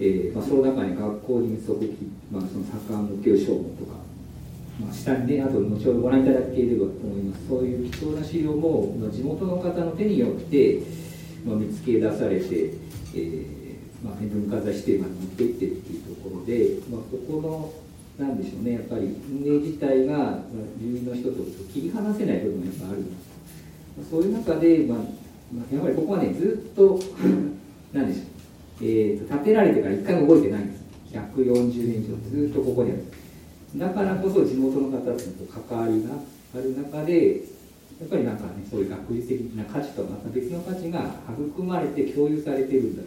[0.00, 4.02] えーまあ、その中に学校に則記、まあ、その盛ん無形証文とか
[4.80, 10.80] まあ、下にね、あと後ほどご覧いただければと思います、そういう貴重な資料も、まあ、地元の方の手によって、
[11.44, 12.74] まあ、見つけ出されて、
[13.14, 13.62] えー
[14.04, 17.72] まあ、文化財指定まで持っていってるっていうところで、まあ、ここの
[18.18, 20.36] なんでしょうねやっぱり運営自体が、まあ、
[20.78, 21.38] 住民の人と
[21.72, 23.06] 切り離せない部分がやっぱある、ま
[24.02, 24.98] あ、そういう中で、まあ、
[25.74, 27.00] やっぱりここはねずっと
[27.92, 28.24] なんでしょう、
[28.82, 30.82] えーと、建てられてから一回も動いてないんです。
[31.12, 33.04] 140年以上ずっとここにある。
[33.76, 35.16] だからこそ地元の方との
[35.68, 36.10] 関わりが
[36.54, 37.42] ある中で
[38.02, 43.02] やっぱりなんかねそういう学術的な価値とはまた別の価値が育まれて共有されてるんだ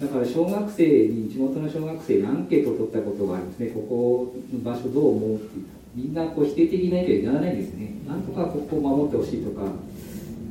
[0.00, 3.66] だから小学生に地元の小学生にアンケートを取ったことがあるんですね。
[3.68, 5.60] ここの場所どう思うって
[5.94, 7.96] みんなこう否定的な意見にならないんですね。
[8.06, 9.64] なんとかここを守ってほしいとか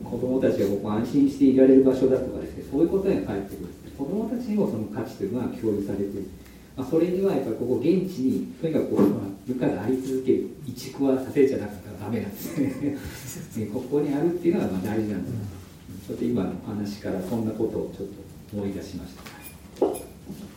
[0.04, 2.64] 子供たちがここ安心していられる場所だとかですね。
[2.72, 6.26] そういうことが返ってくる子供たちにもその価値というのは共有されてる。
[6.76, 19.36] まあ、それにはやっぱりここ現地にとにかくこう、まあ、部下があり続ける移築はさせちゃなかったらダメなん ですねここにあるっていうのがまあ大事なんです、ちょっと今の話からそんなことをちょっと思い出しました。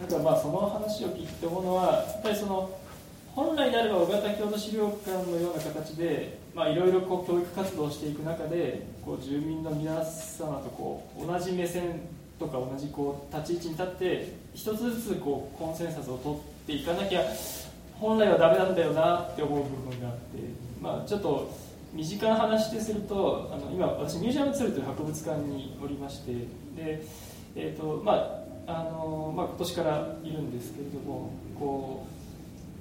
[0.01, 2.71] なんかまあその話を聞いて思うのはやっぱりその
[3.35, 12.01] 本来であれば小型郷土資料館のような形でいろいろ教育活動をしていく中でこう住民の皆様とこう同じ目線
[12.39, 17.23] とか同じこう立ち位置に立って一つずつこうコンセンサスを取っていかなきゃ
[18.01, 21.51] 本来はダメなんだよなって思う部分があって、まあ、ちょっと
[21.93, 26.33] 身近な話でするとあの今私ミュージアムツールという博物館におりまして
[26.77, 27.03] で、
[27.57, 32.07] えーとまああのまあ、今年からいるんですけれどもこ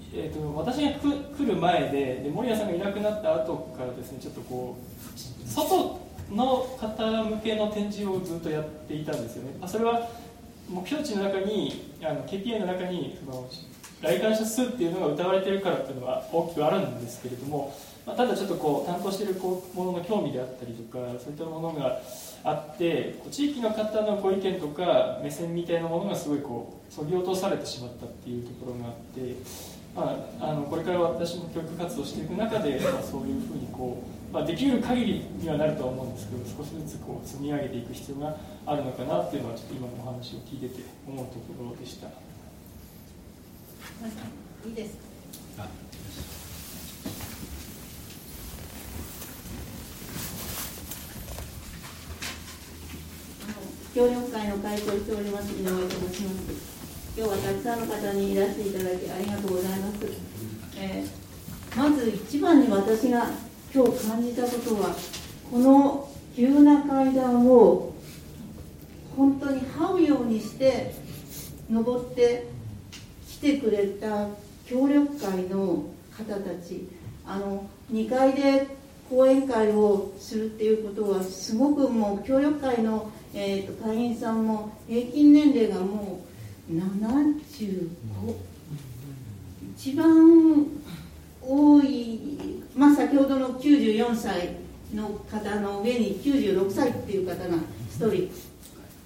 [0.01, 9.57] う、えーと、私が来る前でで森谷さんがいなくなった後からですねちょっとこう外の方向けの展示をずっとやっていたんですよね。
[9.61, 10.09] あそれは
[10.69, 13.47] 目標値の中にあの KPI の中にその
[14.01, 17.75] 来館者数っていうのが歌われてるからっていうのは大きくあるんですけれども、
[18.05, 21.99] まあ、ただちょっとこう担当しているこうものの興味であったりとかそういったものが
[22.43, 29.35] あって地域の方のご意見とか目線みたいなものがすごいこうそぎ落とされてしまったっていうところがあって、
[29.95, 38.37] まあ、あのこれから私も教育活動していく中で、まあ、そういうふうにこう、まあ、できる限りにはなるとは思うんですけど少しずつこう積み上げていく必要が
[38.67, 42.26] あるのかなっていうのはちょっと今のお話を聞いてて思うところでした。
[44.65, 44.95] いいです
[45.57, 45.67] か？
[53.95, 56.77] 協力会の会長をしております井上と申します。
[57.17, 60.05] 今日はたくさんの方にいらしていただきありがとうございます、
[60.77, 63.31] えー、まず一番に私が
[63.73, 64.95] 今日感じたことは
[65.49, 67.95] この急な階段を
[69.15, 70.93] 本当に這うようにして
[71.71, 72.45] 登って
[73.37, 74.27] 来てくれた
[74.65, 76.87] 協力会の方たち
[77.25, 78.67] あの2階で
[79.09, 86.21] 講演会をするっていうことはすごくもう協力会の、えーと、会員さんも平均年齢がも
[86.69, 87.89] う75
[89.77, 90.65] 一番
[91.41, 94.55] 多い、まあ、先ほどの94歳
[94.93, 97.55] の方の上に96歳っていう方が
[97.99, 98.13] 1人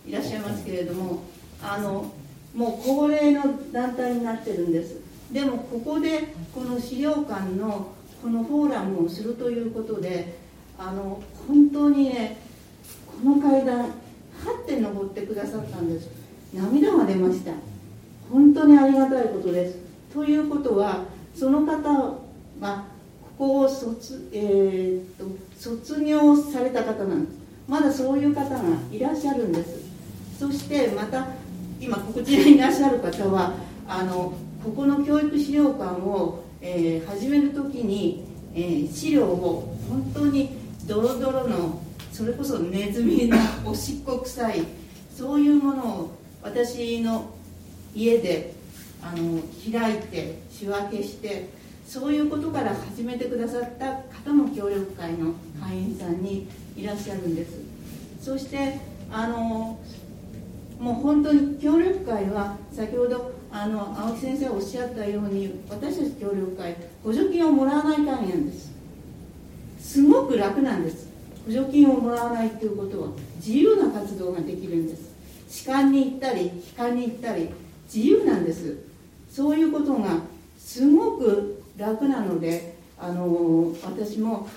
[0.08, 1.22] いらっしゃいますけれども
[1.62, 2.12] あの
[2.54, 4.96] もう高齢の団体になってるんです。
[5.32, 10.38] でもここでこの資料館のこのフォーラムをするということで
[10.78, 12.38] あの本当にね
[13.24, 13.88] この階段は
[14.62, 16.10] って登ってくださったんです。
[16.54, 17.52] 涙が出ました。
[18.30, 19.78] 本当にありがたいことです。
[20.14, 21.90] ということはその方
[22.60, 22.86] は
[23.40, 25.26] ここを卒,、えー、と
[25.58, 27.38] 卒業された方なんです。
[27.68, 28.60] まだそういう方が
[28.92, 29.80] いらっしゃるんです。
[30.38, 31.28] そしてまた
[31.82, 33.54] 今こちらにいらっしゃる方は
[33.88, 38.24] あのここの教育資料館を、えー、始める時に、
[38.54, 40.52] えー、資料を本当に
[40.86, 44.64] ドロドロのそれこそネズミのおしっこ臭い
[45.18, 46.12] そういうものを
[46.44, 47.34] 私の
[47.96, 48.54] 家で
[49.02, 51.50] あの開いて仕分けして
[51.88, 57.54] そういうことから始めてくださった方も協力会の会員さんにいらっしゃるんです。
[58.22, 58.80] そして
[59.12, 59.80] あの
[60.82, 68.72] もう本当に協力会は先ほどあの青木先生おっしゃったように私たち協力会補助金をもらわない会なんです。
[69.80, 71.08] すごく楽なんです。
[71.46, 75.12] 補助金をもらわないということは自由な活動ができるんです。
[75.48, 77.50] 士官に行ったり機関に行ったり
[77.94, 78.78] 自由なんです。
[79.30, 80.22] そういうことが
[80.58, 84.50] すごく楽なのであの私も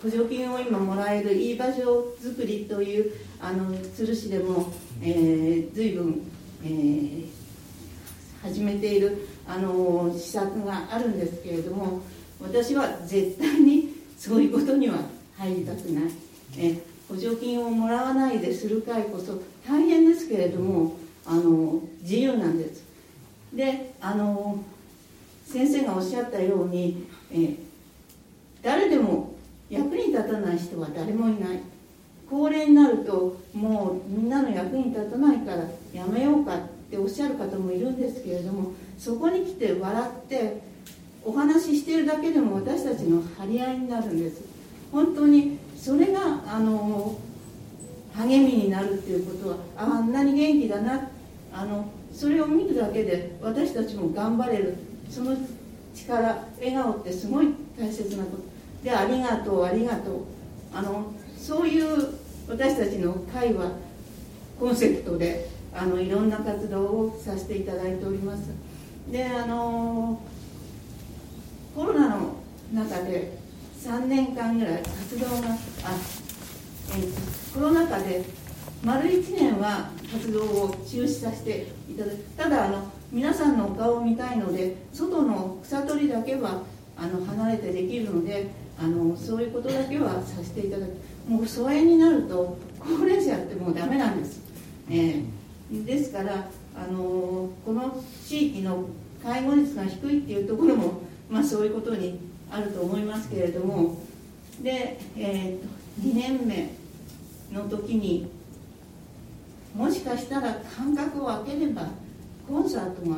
[0.00, 4.72] 補助金を今もらえるいい場所づくりというあの鶴市でも、
[5.04, 6.22] えー、随分、
[6.64, 7.26] えー、
[8.42, 12.00] 始めているあの施策があるんですけれども
[12.40, 14.98] 私は絶対にそういうことには
[15.36, 16.04] 入りたくない、
[16.56, 16.78] え
[17.08, 20.96] 補助金をもらわないでする会こそ大変ですけれども
[21.26, 22.84] あの自由なんです。
[23.52, 24.62] であの
[25.46, 27.56] 先生がおっしゃったように、え
[28.62, 29.34] 誰でも
[29.68, 31.60] 役に立たない人は誰もいない。
[32.32, 36.58] 高齢になるともうみんなの役に立たないからやめようかっ
[36.90, 40.62] ておっしゃる方もいるんですけれどもそこに来て笑って
[41.22, 44.42] お話ししているだけでも私たちの張り合いになるんです。
[44.90, 47.18] 本当にそれがあの
[48.14, 51.10] 励みになるっていうことはああんなに元気だな
[51.52, 54.76] あのそれを見るだけで私たちも頑張れる。
[55.10, 55.36] その
[55.94, 58.42] 力笑顔ってすごい大切なこと。
[58.82, 60.14] でありがとうありがとう。
[60.74, 63.72] あのそういう私たちの会は
[64.58, 68.50] コンセプトであのいろんな活動をさせていただいております。
[69.10, 70.20] であの
[71.74, 72.34] コロナの
[72.72, 73.38] 中で
[73.80, 75.32] 3年間ぐらい活動が
[75.84, 75.96] あ
[76.96, 78.22] えコロナ禍で
[78.84, 86.62] 丸1年は活動を中止させていただくただあの皆さんのお顔を見たいので外の草取りだけは
[86.96, 90.92] あの離れてできるのであのそういうことだけはさせていただく。
[91.28, 94.40] もう疎遠になると高齢者ってもうダメなんです、
[94.90, 98.86] えー、ですからあのこの地域の
[99.22, 102.18] 介護率が低いっていうところも、まあ、そういうことに
[102.50, 103.98] あると思いますけれども
[104.62, 106.70] で、えー、2年目
[107.52, 108.28] の時に
[109.74, 111.88] もしかしたら間隔を空ければ
[112.46, 113.16] コンサートが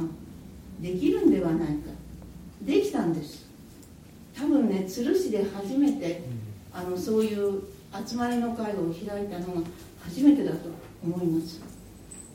[0.81, 1.91] できるんではないか。
[2.63, 3.47] できたんです。
[4.37, 6.23] 多分ね鶴市で初めて
[6.73, 7.63] あのそういう
[8.07, 9.61] 集まりの会を開いたのが
[10.03, 10.59] 初めてだと
[11.03, 11.61] 思います。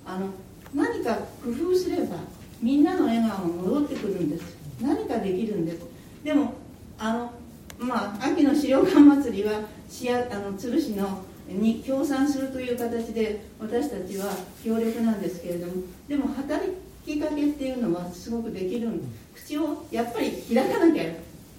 [0.05, 0.27] あの
[0.73, 2.17] 何か工夫すれば
[2.61, 4.57] みんなの笑顔が戻ってくるんです。
[4.81, 5.79] 何かできるんです。
[6.23, 6.53] でも
[6.97, 7.31] あの
[7.77, 14.31] まあ秋の資料館祭りはしあの鶴市のに協賛するという形で私たちは
[14.63, 15.73] 協力なんですけれども
[16.07, 16.63] でも働
[17.05, 18.89] きかけっていうのはすごくできる
[19.33, 21.05] 口をやっぱり開かなきゃ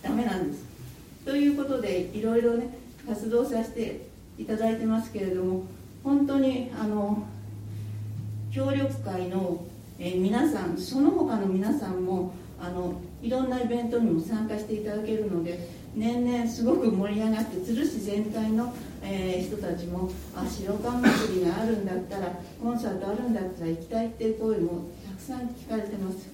[0.02, 0.64] ダメなんです。
[1.24, 2.79] ということでいろいろね
[3.10, 4.06] 活動させて
[4.38, 5.64] いただいてますけれども
[6.04, 7.26] 本当にあの
[8.52, 9.64] 協力会の、
[9.98, 22.32] え皆さんその他の皆さんもあのいろんなイベントにも参加していただけるので年々すごく盛り上がって鶴市全体の、えー人たちもあ白缶祭りがあるんだったら
[22.62, 26.28] コンサートあるんだったら行きたいっていう声もたくさん聞かれてます。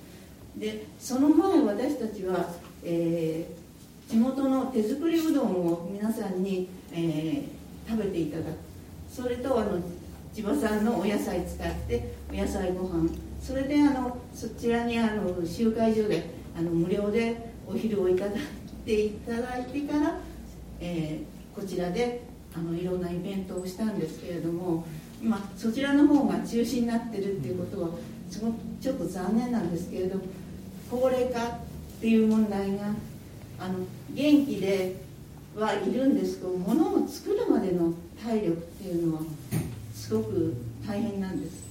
[0.56, 2.50] でその前私たちは、
[2.84, 3.65] えー
[4.08, 7.56] 地元の手作りうどんを皆さんに、えー
[7.88, 8.48] 食べていただく。
[9.08, 9.78] それとあの
[10.34, 13.08] 地場産のお野菜使ってお野菜ご飯。
[13.40, 16.28] それであのそちらにあの集会所で
[16.58, 18.38] あの無料でお昼をいただい
[18.84, 20.18] ていただいてから、
[20.80, 22.22] えーこちらで
[22.54, 24.84] あのいろんなイベントをしたんですけれども、
[25.22, 27.88] まあ、そちらの方が中止になってるっていうことは
[28.30, 30.20] すごくちょっと残念なんですけれど
[30.90, 31.50] 高齢化っ
[32.00, 32.92] ていう問題が
[33.58, 34.96] あの元気で
[35.56, 37.92] はいるんですけど物を作るまでの
[38.22, 39.22] 体力っていうのは
[39.94, 40.54] すごく
[40.86, 41.64] 大変なんです。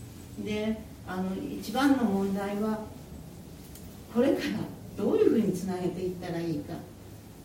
[0.44, 2.80] であの一番の問題は
[4.14, 6.74] これからどういうふうにつなげていったらいいか。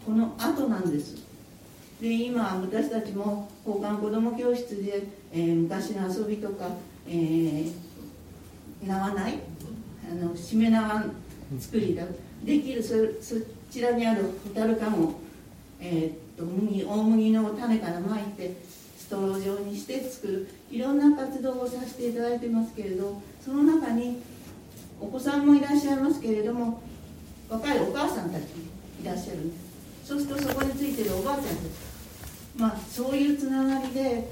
[0.07, 1.16] この後なんです。
[2.01, 6.68] で今私たちも交換子ども教室で、えー昔の遊びとか、
[7.07, 7.72] えー
[8.86, 9.38] 縄ない？
[10.11, 11.05] あのしめ縄
[11.59, 12.05] 作りだ
[12.43, 13.34] できるそそ
[13.70, 15.14] ちらにあるホタルカンを、
[15.80, 18.56] えーっと麦大麦の種からまいて
[18.98, 24.22] ストロー状にして作るいろんな活動をさせていただいてますけれどその中に
[25.00, 26.82] お子さんもいらっしゃいますけれども
[27.48, 28.42] 若いお母さんたち
[29.02, 29.70] いらっしゃるんです。
[30.08, 31.56] そうするとそこについてるおばあちゃんたち
[32.56, 34.30] まあそういうつながりで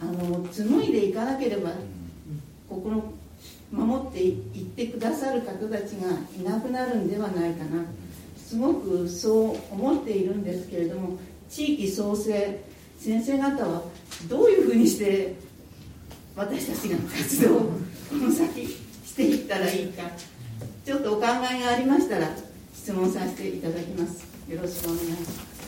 [0.00, 1.70] あの紡いでいかなければ
[2.68, 3.12] ここの
[3.70, 6.08] 守っていってくださる方たちが
[6.38, 7.84] いなくなるんではないかな。
[8.48, 11.18] すごくそう思っているんですけれども
[11.50, 12.64] 地域創生
[12.98, 13.82] 先生方は
[14.26, 15.34] どういうふうにして
[16.34, 17.60] 私たちが活動を
[18.08, 20.04] この先していったらいいか
[20.82, 22.30] ちょっとお考えがありましたら
[22.72, 24.26] 質問させていただきます。
[24.48, 25.58] よろしくお願いします。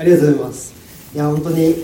[0.00, 0.44] ありがとうござい。
[0.46, 0.74] ます。
[1.14, 1.18] い。
[1.18, 1.74] や、本当に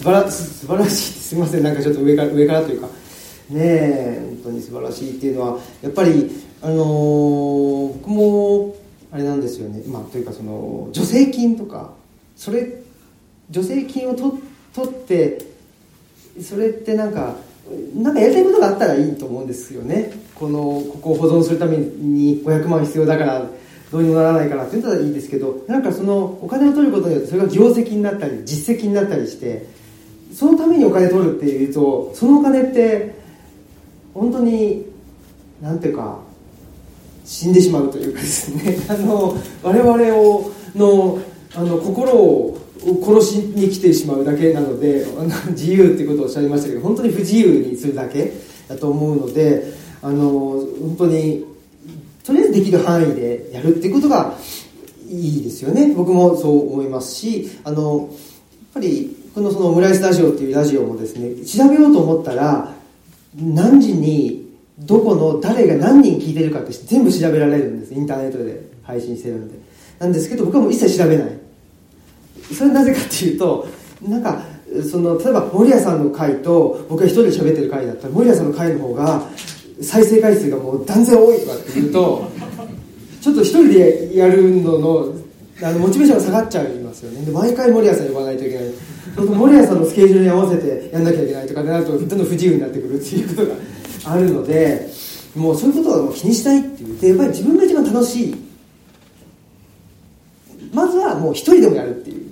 [0.00, 1.12] 素晴ら素晴らしい。
[1.12, 2.92] すみません、なんかちょっと上から上からというか、ね
[3.54, 6.30] え、本当に素晴らしいっていうのは、やっぱり、
[6.62, 8.76] あのー僕も、
[9.12, 11.90] あれなんですよね、まあ、というか、その、助成金とか、
[12.34, 12.80] それ、
[13.52, 14.42] 助成金を取
[14.72, 15.44] 取って、
[16.40, 17.34] それってなんか、
[17.94, 20.12] なんかやりたいことがあったらいいと思うんですよね。
[20.34, 23.46] この、ここを保存するために500万必要だから、
[23.92, 29.66] どうにもならないからって言ったらいいですけど、なんかそのお金を取ることによってそれが業績になったり、実績になったりして、
[30.34, 33.14] そのためにお金取るっていうと、そのお金って、
[34.14, 34.86] 本当に、
[35.60, 36.18] なんていうか、
[37.24, 41.18] 死んでしまうというかですね、 あの、我々を、の、
[41.54, 42.58] あの、心を
[43.02, 45.06] 殺しに来てしまうだけなので、
[45.50, 48.32] 自由っていうことをおっしゃいましたけど、本当に不自由にするだけ
[48.68, 49.72] だと思うので、
[50.02, 51.44] あの、本当に、
[52.24, 54.36] とりあえずできる範囲でやるっていうことが
[55.08, 55.92] いいですよね。
[55.96, 58.08] 僕もそう思いますし、あの、やっ
[58.74, 62.74] ぱり、このそのオムライスラジオっていうラジオもですね、調べようと思ったら、
[63.36, 67.94] 何時に、どこの誰が何人聞いてるかって全部調べられるんです。
[67.94, 69.54] インターネットで配信してるんで。
[69.98, 71.28] なんですけど、僕はもう一切調べない。
[72.54, 73.68] それはなぜかっていうと、
[74.08, 74.42] なんか、
[74.90, 79.22] その、例えば森谷さんの回と僕が一人で喋ってる回だったら、森谷さんの回の方が、
[79.82, 82.30] 再生回数がもう断然多いとかって言うと、
[83.20, 85.14] ちょっと一人でやるのの、
[85.62, 87.24] あの、モチベーションが下がっちゃいますよね。
[87.24, 88.64] で、毎回森谷さん呼ばないといけない。
[89.16, 93.54] そうすると森谷さんのスケジュールに合わせてやんなきゃいけないとかでなると、どんどん不自由になってくるっていうことが
[94.04, 94.88] あるので、
[95.36, 97.00] もうそういうことはもう気にしないっていう。
[97.00, 98.36] で、やっぱり自分が一番楽しい。
[100.72, 102.30] まずはもう一人でもやるっていう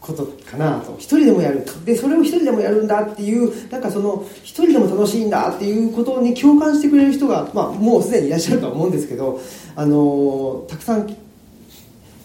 [0.00, 0.94] ことかなと。
[0.98, 1.64] 一人でもやる。
[1.84, 9.40] で、それを一人でもやるんだっていう、なんかその、一人でも楽しいんだっていうことに共感してくれる人が、まあ、もうすでにいらっしゃるとは思うんですけど、
[9.76, 11.16] あのたくさん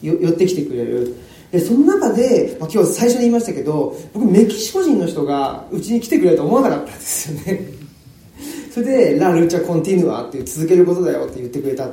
[0.01, 1.15] 寄ってきてくれる。
[1.55, 7.67] で、その中で、まあ、今日最初に言いましたけど、僕メキシコ人の人がうちに来てくれると思わなかったんですよね。
[8.73, 11.89] それで、ラ・ルチャ・コンティヌアっていう続けることだよって言ってくれた。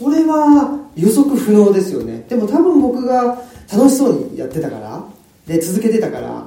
[0.00, 5.04] これは予測不能ですよねでも多分僕が楽しそうにやってたから
[5.46, 6.46] で続けてたから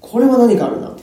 [0.00, 1.02] これは何かあるなと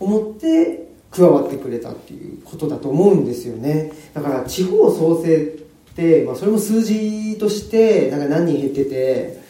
[0.00, 9.41] 思って加わってくれたっていうことだと思うんですよねだから地方創生って、まあ、それも数字としてなんか何人減ってて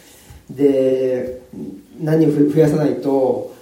[0.57, 1.43] で
[2.01, 3.55] 何人増やさないと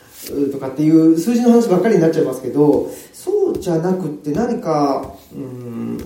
[0.53, 5.99] とかっていう数字の話ばっかりになっちゃいますけどそうじゃなくって何かうん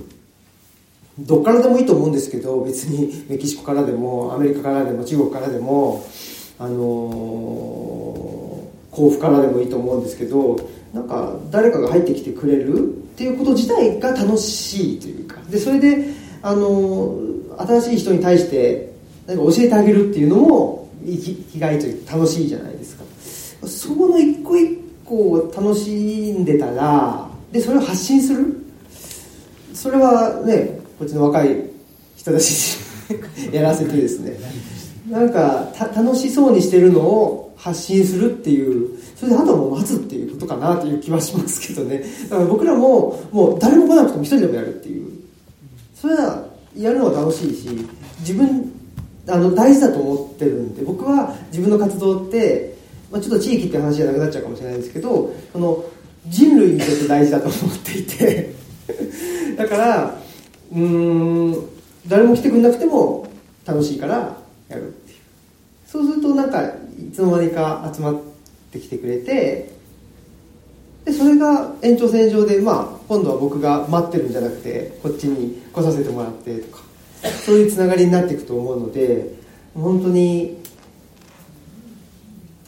[1.19, 6.05] どっからでもいいと思うんですけど別にメキシコからでもアメリカからでも中国からでも
[6.59, 6.85] あの
[8.91, 10.57] 甲府からでもいいと思うんですけど
[10.93, 15.41] なんか誰かが入ってきてくれるっていうこと自体が楽しいというか。
[15.51, 16.09] でそれで
[16.43, 17.17] あの
[17.59, 18.94] 新しい人に対して
[19.27, 23.05] なんか教えてあげるっていうのも生き生きがいというか楽しいじゃないですか。
[23.67, 25.91] そこの一個一個を楽し
[26.33, 28.65] んでたらでそれを発信する？
[29.73, 31.57] それはねこっちの若い
[32.17, 32.79] 人たち
[33.51, 34.39] に やらせてですね。
[35.09, 42.03] なんかた楽しそうにしてるのを発信するっていうそれであとはもう待つっていうことかなという気はしますけどね。
[42.29, 45.11] だから僕らももう誰も来なくても一人でもやるっていう。
[45.95, 46.45] それは
[46.77, 47.69] やるのは楽しいし
[48.21, 48.73] 自分
[49.27, 52.77] あの大事だと思ってるんで僕は自分の活動って、
[53.11, 55.85] まあ、ちょっと地域って話じゃなくなっちゃうかもしれないんですけどその
[56.27, 58.55] 人類にとって大事だと思っていて
[59.57, 60.19] だから
[60.75, 61.57] うん
[62.07, 63.27] 誰も来てくれなくても
[63.65, 64.37] 楽しいから
[64.69, 65.19] やるっていう。
[65.87, 68.21] そうするとなんかいつの間にか集まっ
[68.73, 69.71] てきてくれて
[71.05, 76.84] でそれが延長線上で、まあ、今度は僕が待ってるんじゃなくてこっちに来させてもらってとか。
[77.45, 79.35] そういうつながりになっていくと思うので
[79.75, 80.59] 本当に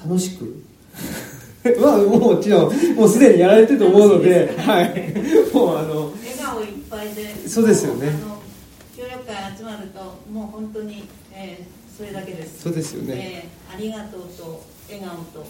[0.04, 0.62] 楽しく
[1.80, 5.12] まあもちろんもうすでにやられてると思うので、はい、
[5.52, 8.12] もうあの笑顔いっぱいでそうですよね。
[8.96, 10.00] 協力会集まると
[10.32, 12.64] もう本当に、えーそれだけです。
[12.64, 15.46] そうですよね、えーありがとうと笑顔と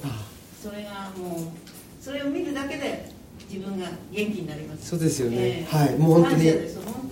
[0.62, 3.08] それがもうそれを見るだけで
[3.50, 4.88] 自分が元気になります。
[4.90, 5.96] そうですよね、えーはい。
[5.96, 6.52] もう本当に。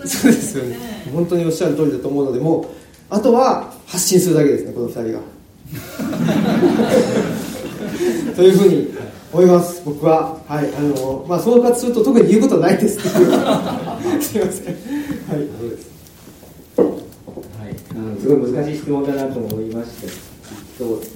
[0.06, 2.66] そうですよね、えー本当におっしゃる通りだと思うのでもう
[3.08, 5.20] あとは発信するだけですねこの二人が。
[8.34, 8.88] というふうに
[9.32, 10.40] 思います僕は。
[10.46, 10.68] はい。
[10.76, 13.16] あのまあ総括すると特に言うことはないです すいま
[14.20, 14.40] せん。
[14.40, 14.42] はい。
[14.42, 14.48] そう
[15.70, 15.94] です
[16.76, 16.84] は
[17.70, 20.08] い、あのすごい難しい質問だなと思いました
[20.78, 21.14] そうって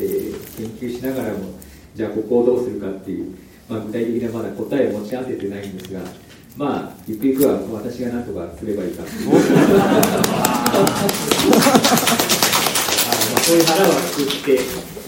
[0.56, 1.40] 研究しながらも
[1.94, 3.34] じゃあここをどうするかっていう、
[3.68, 6.00] まあ、具体的なまだ答えを持ち合わせてないんですが
[6.56, 9.30] まあゆくゆくは私が何とかすればいいかっていう。
[9.30, 9.36] ま
[13.36, 14.60] あそういう腹は作って、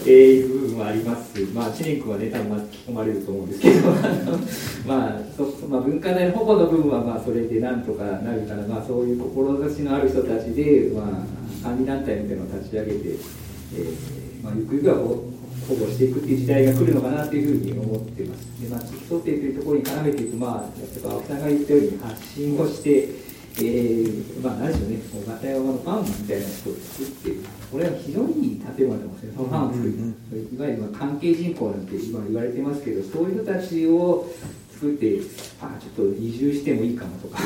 [0.05, 1.39] えー、いる部分はあります。
[1.53, 3.89] まあ知念君はね多分巻き込まれると思うんですけど
[4.87, 14.95] まあそまあ、文化財の保護の部分はまあそれでなんとかなるから、まあ、そういう志のある人たちで、まあ、管理団体みたいなのを立ち上げて、えーまあ、ゆくゆくは
[15.67, 18.61] 保保護していくっていう時代が来るのかなというふうに思ってます。
[18.61, 27.31] で、まあ、地域想定というところに絡めていく、まあ、やっぱ青木さんが言ったように発信をしてえー、まあ、何でしょうね、こうガタヤマのファンみたいな人を作って、
[27.69, 34.29] これは非常にいい建物ですよ、そのファンを作る、いわゆるまあ関係人口なんて今言われてますけど、そういう人たちを
[34.71, 35.19] 作って、
[35.59, 37.39] あちょっと移住してもいいかもとか、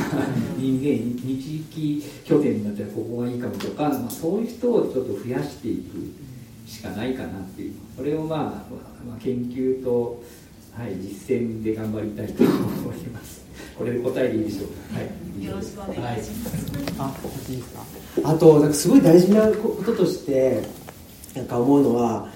[0.58, 6.25] 人間、日域拠点になったらここがいいかもとか、まあ、そういう人をちょっと増やしていく
[6.66, 8.40] しかないかなっていう、それをまあ、
[9.08, 10.22] まあ、研究と、
[10.78, 12.52] はい、実践で頑張りたいと思
[12.94, 13.46] います。
[13.78, 15.00] これで答えでいいでしょうか。
[15.00, 15.46] はい。
[15.46, 17.14] よろしくお願いします、あ
[17.50, 17.82] いいですか？
[18.24, 20.64] あとなんかすごい大事なこととして
[21.36, 22.30] なんか思うのは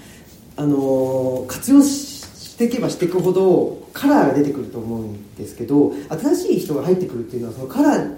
[0.56, 8.14] あのー活用していけばしていくほどカラーが出てくると思うんですけど新しい人が入ってくるっていうのはそのカラー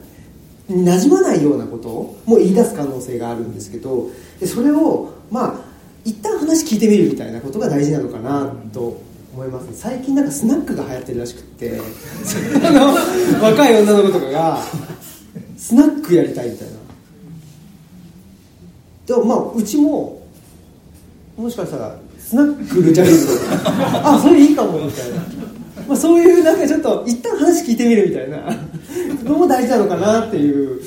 [0.68, 1.88] に馴染まないようなこと
[2.26, 4.10] も言い出す可能性があるんですけど
[4.40, 5.71] でそれをまあ
[6.04, 9.00] 一旦話聞いてみるみたいなことが大事なのかなと
[9.34, 9.70] 思いますね。
[9.74, 11.80] 最近なんかスナックが流行ってるらしくって。
[12.64, 12.94] あの
[13.42, 14.62] 若い女の子とかが
[15.56, 16.74] スナックやりたいみたいな。
[19.06, 20.22] でもまあうちも
[21.36, 23.26] もしかしたらスナックルチャレンジ
[24.04, 25.16] あそれいいかもみたいな、
[25.88, 28.72] まあ、そういうなんかちょっと一旦話聞いてみるみたいな。
[29.24, 30.80] のも大事なのかなっていう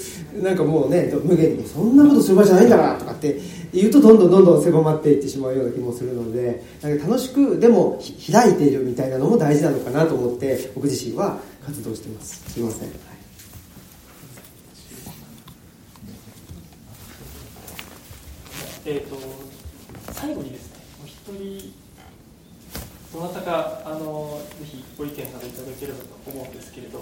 [0.44, 1.66] なんかもうね無限に。
[1.66, 3.40] そんなことする場合じゃないんだからとかって
[3.76, 8.00] 言うとどんどんどんどん狭まっていってしまうような気もするのでなんか楽しくでも
[8.32, 12.52] 開いているみたいなのも大事なのかなと思って僕自身は活動してます。
[12.52, 12.98] すいません、はい。
[18.88, 19.18] えー、と
[20.14, 21.74] 最後にですね、お一人、
[23.12, 27.02] どなたかあのぜひご意見などいただければと思うんですけれど、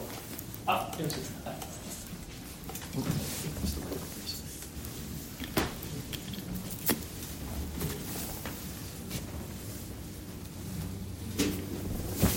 [0.66, 1.50] あよろしいですか？
[1.50, 1.60] はい。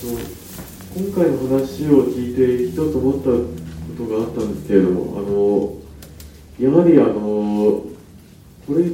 [0.07, 3.45] 今回の話を聞いて一つ思ったこ
[3.99, 7.83] とがあったんですけれどもあのやはりあの
[8.67, 8.85] これ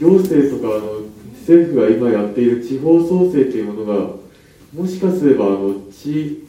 [0.00, 1.00] 行政とかあの
[1.40, 4.14] 政府が今やっている地方創生というものが
[4.72, 6.48] もしかすればあの地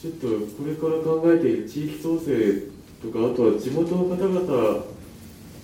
[0.00, 2.70] ちょっとこれから考えている地域創生
[3.02, 4.84] とかあとは地元の方々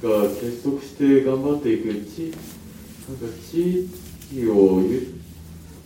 [0.02, 2.34] が結束して頑張っていく地
[3.08, 3.88] なんか地
[4.32, 4.80] 域を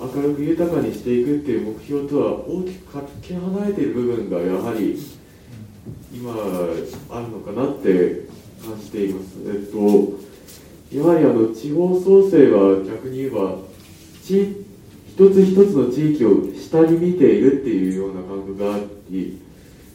[0.01, 4.99] 明るく豊かにしていくっていう目標とは大きくかけ離れている部分がやはり
[6.13, 6.33] 今
[7.11, 8.27] あるのかなって
[8.65, 9.37] 感じています。
[9.47, 10.31] えっと
[10.91, 13.57] やはりあの地方創生は逆に言えば
[14.25, 14.65] 地
[15.07, 18.79] 一つ一つの地域を下に見ているっていうような感覚があ
[19.11, 19.41] り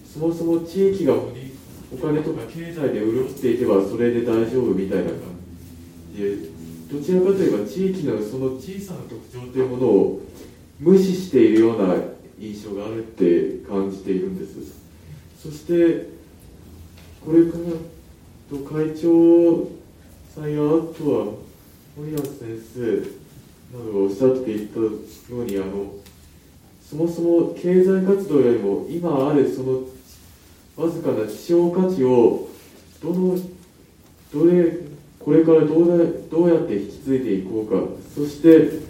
[0.06, 5.20] そもそも地域がお金とか経済で潤っていけばそれで大丈夫みたいな感
[6.16, 6.55] じで
[6.96, 10.22] どちらかといえば地域のその小さな特徴というものを
[10.80, 11.94] 無視しているような
[12.40, 14.80] 印象があるって感じているんです。
[15.38, 16.08] そして
[17.26, 19.68] これからと会長
[20.34, 21.34] さんやあとは
[21.98, 24.90] 森保先生などがおっしゃっていたよ
[25.32, 25.96] うにあの
[26.82, 29.82] そもそも経済活動よりも今あるその
[30.78, 32.48] わずかな希少価値を
[33.04, 33.38] どの
[34.34, 34.95] どれ
[35.26, 37.82] これからどうどうやって引き継いでいこうか。
[38.14, 38.86] そして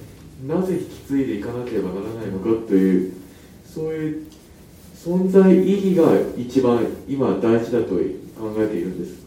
[0.46, 3.14] なぜ引き継いでいかなければならないのかという
[3.66, 4.28] そういう
[4.94, 9.26] 存在意義が一番今大事だと考えているんです。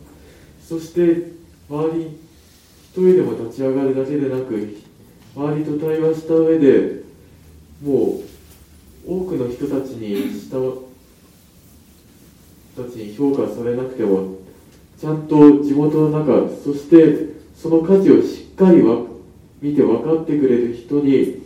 [0.62, 1.32] そして
[1.70, 2.18] 周り
[2.90, 4.76] 一人でも立ち上がるだけでなく
[5.34, 7.04] 周りと対話した上で
[7.82, 8.20] も
[9.06, 10.58] う多くの人たちにした
[12.82, 14.37] たちに評価されなくても
[15.00, 19.02] ちゃんと地元の中そしてその価値をしっかりわ
[19.60, 21.42] 見て分かってくれる人に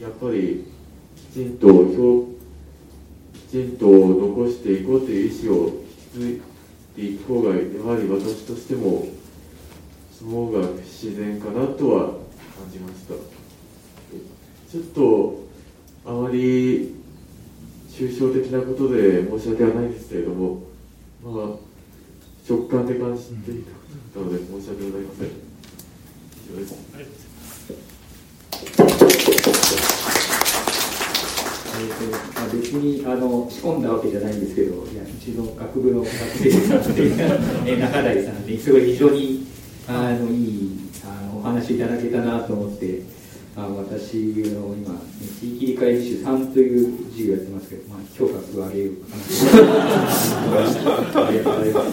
[0.00, 0.66] やっぱり
[1.16, 1.68] きちんと
[3.32, 6.42] きちんと残していこうという意思を引き継
[6.96, 9.06] いでいく方がやはり私としても
[10.16, 13.14] その方が自然かなとは感じました。
[14.70, 15.48] ちょっと
[16.04, 16.94] あまり
[17.88, 20.62] 抽象的なことで申し訳はないんですけれども
[21.24, 21.69] まあ
[22.48, 23.64] 直感で感じてい
[24.14, 26.74] たので申し訳ございません以上です
[31.80, 39.46] えーとまあ、別にあの仕込んだわけじゃないんですけど、いやうちの学部の学生さんで、え中台さんですごい非常に
[39.88, 43.00] あのいいあのお話いただけたなと思って、
[43.56, 44.16] あ私
[44.52, 45.00] の今、ね
[45.40, 49.22] 地域理解実習3という授業やってますけど、まあ、評価すごい上げるかな
[51.26, 51.90] ありがとうございま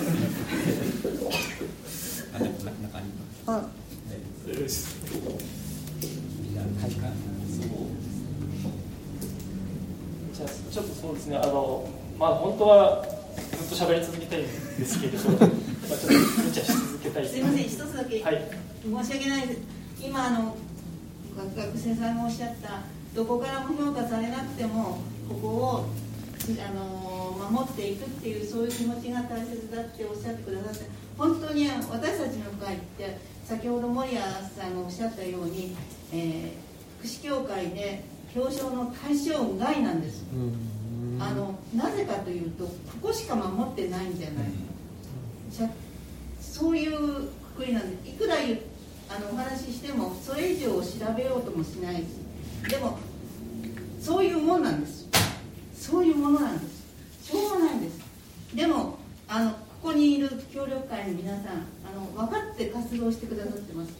[4.68, 4.98] す。
[10.34, 11.90] じゃあちょっとそうですねあの
[12.20, 13.06] まあ本当は
[13.68, 18.52] ずっと喋り続けたいんですけれど、まあ、ちょっと無茶し続けたいすいません一つだけはい
[18.84, 19.62] 申し訳ないです
[20.04, 20.58] 今あの
[21.38, 22.82] 学生さんがおっしゃった
[23.18, 25.86] どこからも評価されなくてもここを
[26.48, 30.86] あの守っていくっていうそういう気持ちが大切だっておっしゃってくださって
[31.18, 35.76] 本当に私たちの会って先ほど守谷さんがおっしゃったように、
[36.14, 38.04] えー福祉協会で
[38.36, 40.26] 表彰の対象外なんです、
[41.20, 42.72] あのなぜかというとこ
[43.04, 44.46] こしか守ってないんじゃない。
[45.52, 45.70] じゃ
[46.42, 51.98] そういうくくりなんでいくらあのお話ししてもそれ以上を調べようともしない。
[51.98, 52.06] し
[52.68, 52.98] でも
[54.02, 55.08] そういうもんなんです。
[55.76, 57.32] そういうものなんです。
[57.32, 58.00] しょうがないんです。
[58.56, 63.92] でもあのここにいる協力会の皆さんあの分かって活動してくださってます。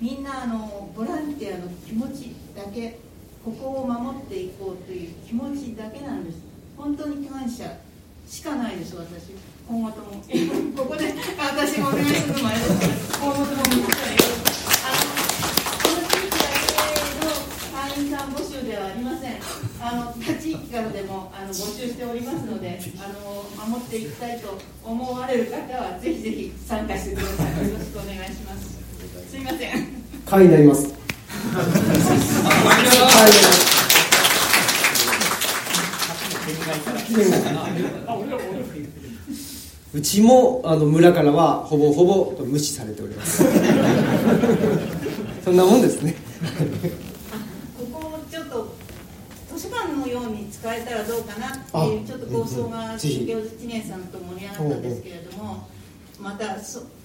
[0.00, 2.98] みんなあのボランティアの気持ちだけ
[3.44, 6.38] ここを守っていこうという気持ちだけなんです。
[6.76, 7.76] 本当に感謝
[8.26, 9.32] しかないです私。
[9.68, 10.22] 今後とも。
[10.76, 13.18] ここで私がお願いするのもあれです。
[13.20, 15.16] 今後とも皆さんよろしくあの
[15.82, 16.48] この地域だ
[17.94, 19.36] けの募集ではありません。
[19.80, 27.68] あの他地域からでもあの募集しておりますのであの守っていきたいと思われる方はぜひぜひ参加してください。
[27.68, 28.78] よろしくお願いします。
[29.30, 29.86] すいません。
[30.24, 30.88] 会になります。
[30.88, 30.94] 会
[37.24, 37.66] になります。
[39.94, 43.44] うちもあの村からはほぼほぼ無視されております。
[45.44, 46.02] そんなもんです。
[46.02, 46.14] ね
[50.30, 55.68] よに使えたらどうかなっていうちょっと構想が修行実年さんと盛り上がったんですけれども
[56.20, 56.56] また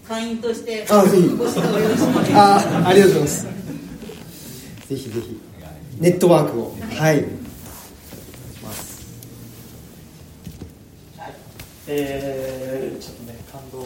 [0.07, 1.29] 会員としてあぜひ。
[2.33, 3.43] あありがとうございます。
[4.87, 5.41] ぜひぜひ。
[5.99, 6.75] ネットワークを。
[6.97, 7.25] はい、はい。
[11.87, 13.85] えー、ちょっとね感動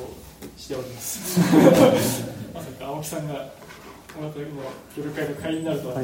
[0.58, 1.40] しております。
[2.54, 3.52] まさか青木さんが
[4.16, 4.46] この後の
[4.96, 5.96] 協力会の会員になるとは、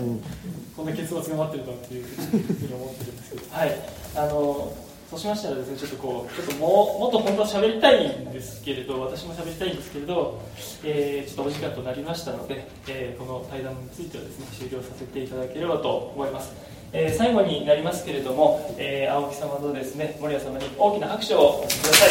[0.75, 3.55] こんな結末が待ってるとはっていうふうに思ってるんですけど。
[3.55, 3.71] はい。
[4.15, 4.73] あの
[5.11, 10.41] そうしましたらですねちょっとこうちょっともうもっと本当は喋りたいんですけれど私も喋りたいんですけれど、
[10.85, 16.53] えー、ちょっとお時間となりましたので、えー、この対談についてはですね終了させていただければと思います。
[16.93, 22.05] えー、最後になりますけれども、えー、青木様とですね守屋様に大きな拍手をお送りくださ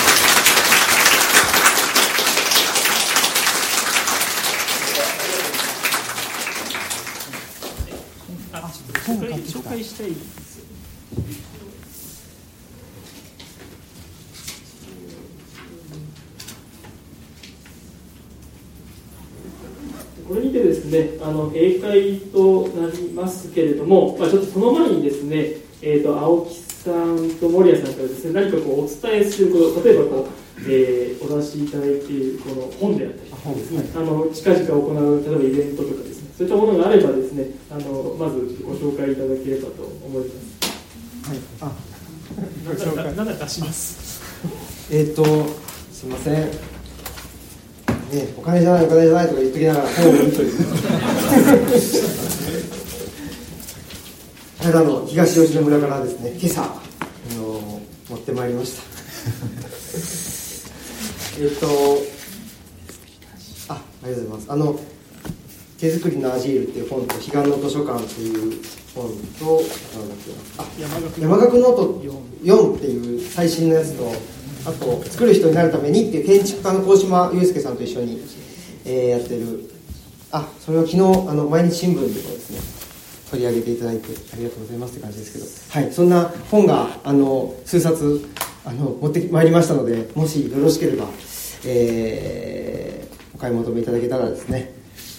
[0.00, 0.03] い。
[9.04, 10.44] 紹介したいです
[20.26, 25.36] これにてですね、あの閉会となりますけれども、まあ、ちょっとその前にですね、
[25.82, 41.28] えーと、青木さんと守屋さんからですね、何かこうお伝えすること、例えばこう、えー、お出しいただいているこの本であったりですね、あの近々行う例えばイベントとかですね、そういったものがあればですね、あのまずご紹介いただければと思います。
[41.28, 41.72] はい、あ、
[42.66, 43.14] ご紹介。
[43.14, 44.20] 何出します。
[44.90, 45.24] えっと、
[45.92, 46.74] すみません。
[48.14, 50.52] ね、お金じゃないお金じゃないとか言っときながら本を見という
[54.58, 56.80] 奈良の東吉野村からですね今朝あ
[57.34, 58.82] の持ってまいりました
[61.42, 61.66] えっと
[63.68, 64.78] あありがとうございますあの
[65.84, 68.62] 手作りのアジールっていう本と彼岸の図書館っていう
[68.94, 69.60] 本と
[70.56, 72.00] あ山岳ノート
[72.42, 74.10] 4っていう最新のやつと
[74.66, 78.18] あと作る人になるためにっていう建築家の鴻島祐介さんと一緒に、
[78.86, 79.70] えー、やってる。
[80.32, 82.58] あそれは昨日あの毎日新聞でもですね
[83.30, 85.80] 取り上げていただいてありがとうございますって感じですけど。
[85.84, 88.26] はいそんな本があの数冊
[88.64, 91.04] あの持ってまいりましたのでもしよろしければ、
[91.66, 94.73] えー、お買い求めいただけたらですね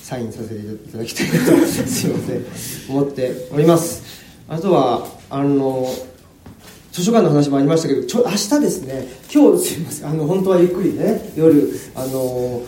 [0.05, 1.35] サインさせていただきたいと
[1.65, 2.45] すいません
[2.91, 4.03] 思っております。
[4.47, 5.87] あとはあの
[6.91, 9.07] 図書館の話もありましたけどちょ明日ですね。
[9.33, 10.09] 今日すいません。
[10.09, 11.33] あの本当はゆっくりね。
[11.35, 12.61] 夜あの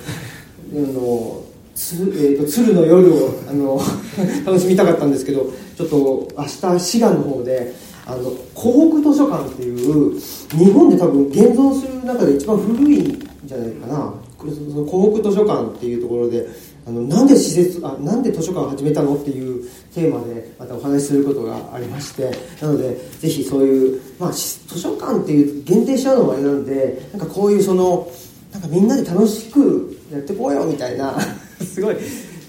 [0.74, 1.44] あの
[1.76, 3.80] つ、えーと、鶴の夜をあの
[4.44, 7.72] 楽しみたかったんですけどちょっと明日滋賀の方で
[8.08, 10.20] あの湖北図書館っていう
[10.58, 14.14] 日本で多分現存する中で一番古いんじゃないかな。
[14.40, 16.48] 湖北図書館っていうところで
[16.88, 22.32] あのなんで施設あなんで図書館を始めたのっていうテーマでまたお話しすることがありまして
[22.62, 28.08] なのでぜひそういう、まあ、図書館っていう限定しちゃうのもあれなんでなんかこういうその
[28.54, 31.20] なんかみんなで楽しくやってこうよみたいな
[31.62, 31.98] すごい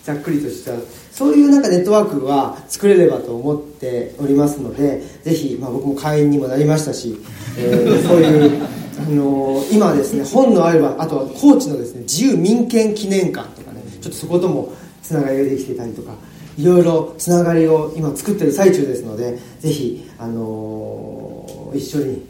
[0.05, 0.73] ざっくりとした
[1.11, 7.19] そういうなんかネットワークは作れればと思っておりますのでぜひ、まあ、僕も会員にもなりましたし、
[7.59, 8.63] えー、そういう
[8.99, 13.68] あのー、今ですね本のあればあとは高知のですね自由民権記念館とか
[14.01, 14.73] ちょっとそことも
[15.03, 16.13] つながりができてたりとか
[16.59, 22.27] いろいろつながりを今作ってる最中ですのでぜひ、あのー、一緒に、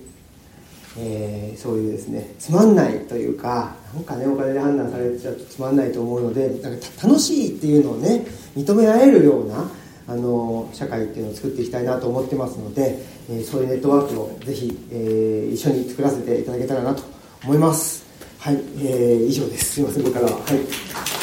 [0.99, 9.71] えー、そういうですねつまんないというかなんかねお金で判断されちゃうとつまんないと思うのでなんか楽しいっていうのをね認め合えるような
[10.09, 12.99] あの社会っていうのを作っていきたいなと思ってますので、
[13.31, 17.03] えー、そういうネットワークをぜひ、えー、一緒に作らせていただけたらなと
[17.45, 18.07] 思います。
[18.39, 19.75] はい、えー、以上です。
[19.75, 20.33] すいません僕からは。
[20.33, 21.18] はい。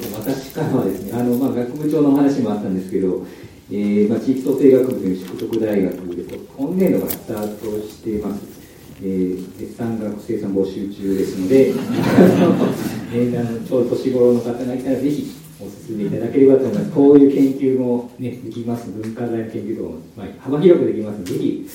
[0.00, 3.24] そう私からはですね、あのまあ、学部長のお話もあったんですけど、
[3.70, 8.54] えーまあ、地域創生学部という淑徳大学で今年度からスタートしています。
[9.02, 11.74] えー、絶賛学生さん募集中ですので、
[13.12, 16.90] えあのちょうど年頃の方がいたらぜひお進めいただければと思います。
[16.92, 21.66] こういう研究も、ね、できます、文化財の研究とかも、まあ、幅広くできますので、ぜひ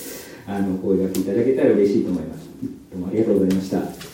[0.47, 2.49] あの声がけいただけたら嬉しいと思います。
[2.91, 4.08] どうもありがとうございました。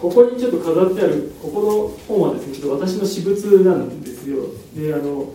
[0.00, 4.44] ここにちょっと飾ってあるここの本はですねちょっと私の私物なんですよ。
[4.74, 5.34] であの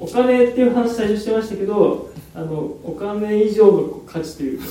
[0.00, 4.64] お金っていう話最初してましたけどあのお金以上の価値というか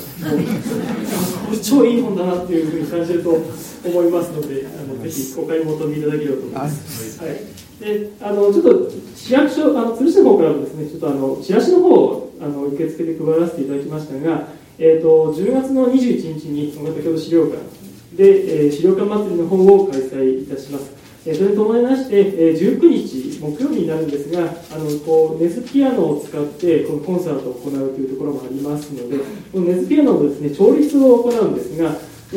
[1.46, 7.36] これ超いい本だなっていうふうに感じると思いますのであのぜひお買い求めいただければと思います、はい、
[7.80, 14.48] であのちょっと市役所あの鶴市の方からもですねちょっとあのチラシの方をあの受付で配らせていただきましたが、
[14.80, 17.79] えーと、10月の21日に小型郷土資料館
[18.14, 20.92] で、え資料館祭りの方を開催いたします。
[21.26, 24.42] えそれに伴いまして、え19日木曜日になるんですが
[24.74, 29.18] あのこうネスピアノを使ってこのコンサートを行うというところもありますので
[29.52, 31.96] このネスピアノのです、ね、調律を行うんですが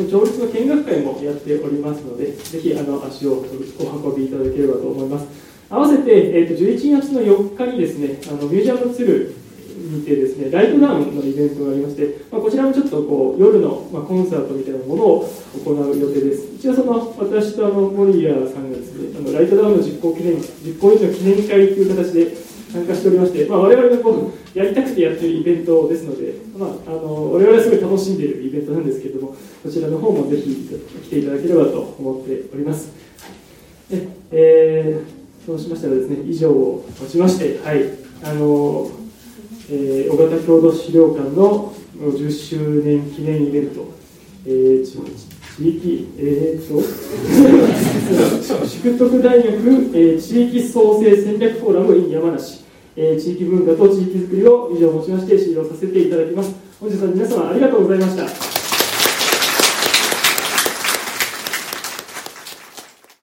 [0.09, 5.27] 調律の見学会もやっておりますのでぜひあの足をお運びいただければと思います。
[5.69, 9.35] 合わせて、えー、と11月の4日にですねあのミュージアムツル
[9.83, 15.29] にてですねライトダウンのイベントがありまして、まあ、こちらもちょっとこう夜の、まあ、コンサートみたいなものを
[15.63, 16.55] 行う予定です。
[16.55, 22.35] 一応その私とあの森谷さんがですねあのライトダウンの実行記念実行委員の記念会という形で
[22.71, 30.69] 参加しておりまして、まあ、我々がこうやりたくてやってるイベントですので、まあ、あの我々はすごい楽しんでいるイベントなんですけれどもそちらの方もぜひ
[31.03, 32.91] 来ていただければと思っております。
[33.89, 38.03] で、えーそうしましたらですね以上をもちましてはい。
[38.23, 38.89] あの
[39.69, 43.87] えー、小型郷土資料館の10周年記念イベント、
[44.45, 46.81] えー、地域、えー、と
[48.67, 49.47] 淑徳大学、
[49.93, 52.59] えー、地域創生戦略フォーラム in 山梨、
[52.95, 56.53] えー、地域文化と地域づくりを以上をもちまして終了させていただきます。
[56.79, 58.62] 本日は皆様ありがとうございました。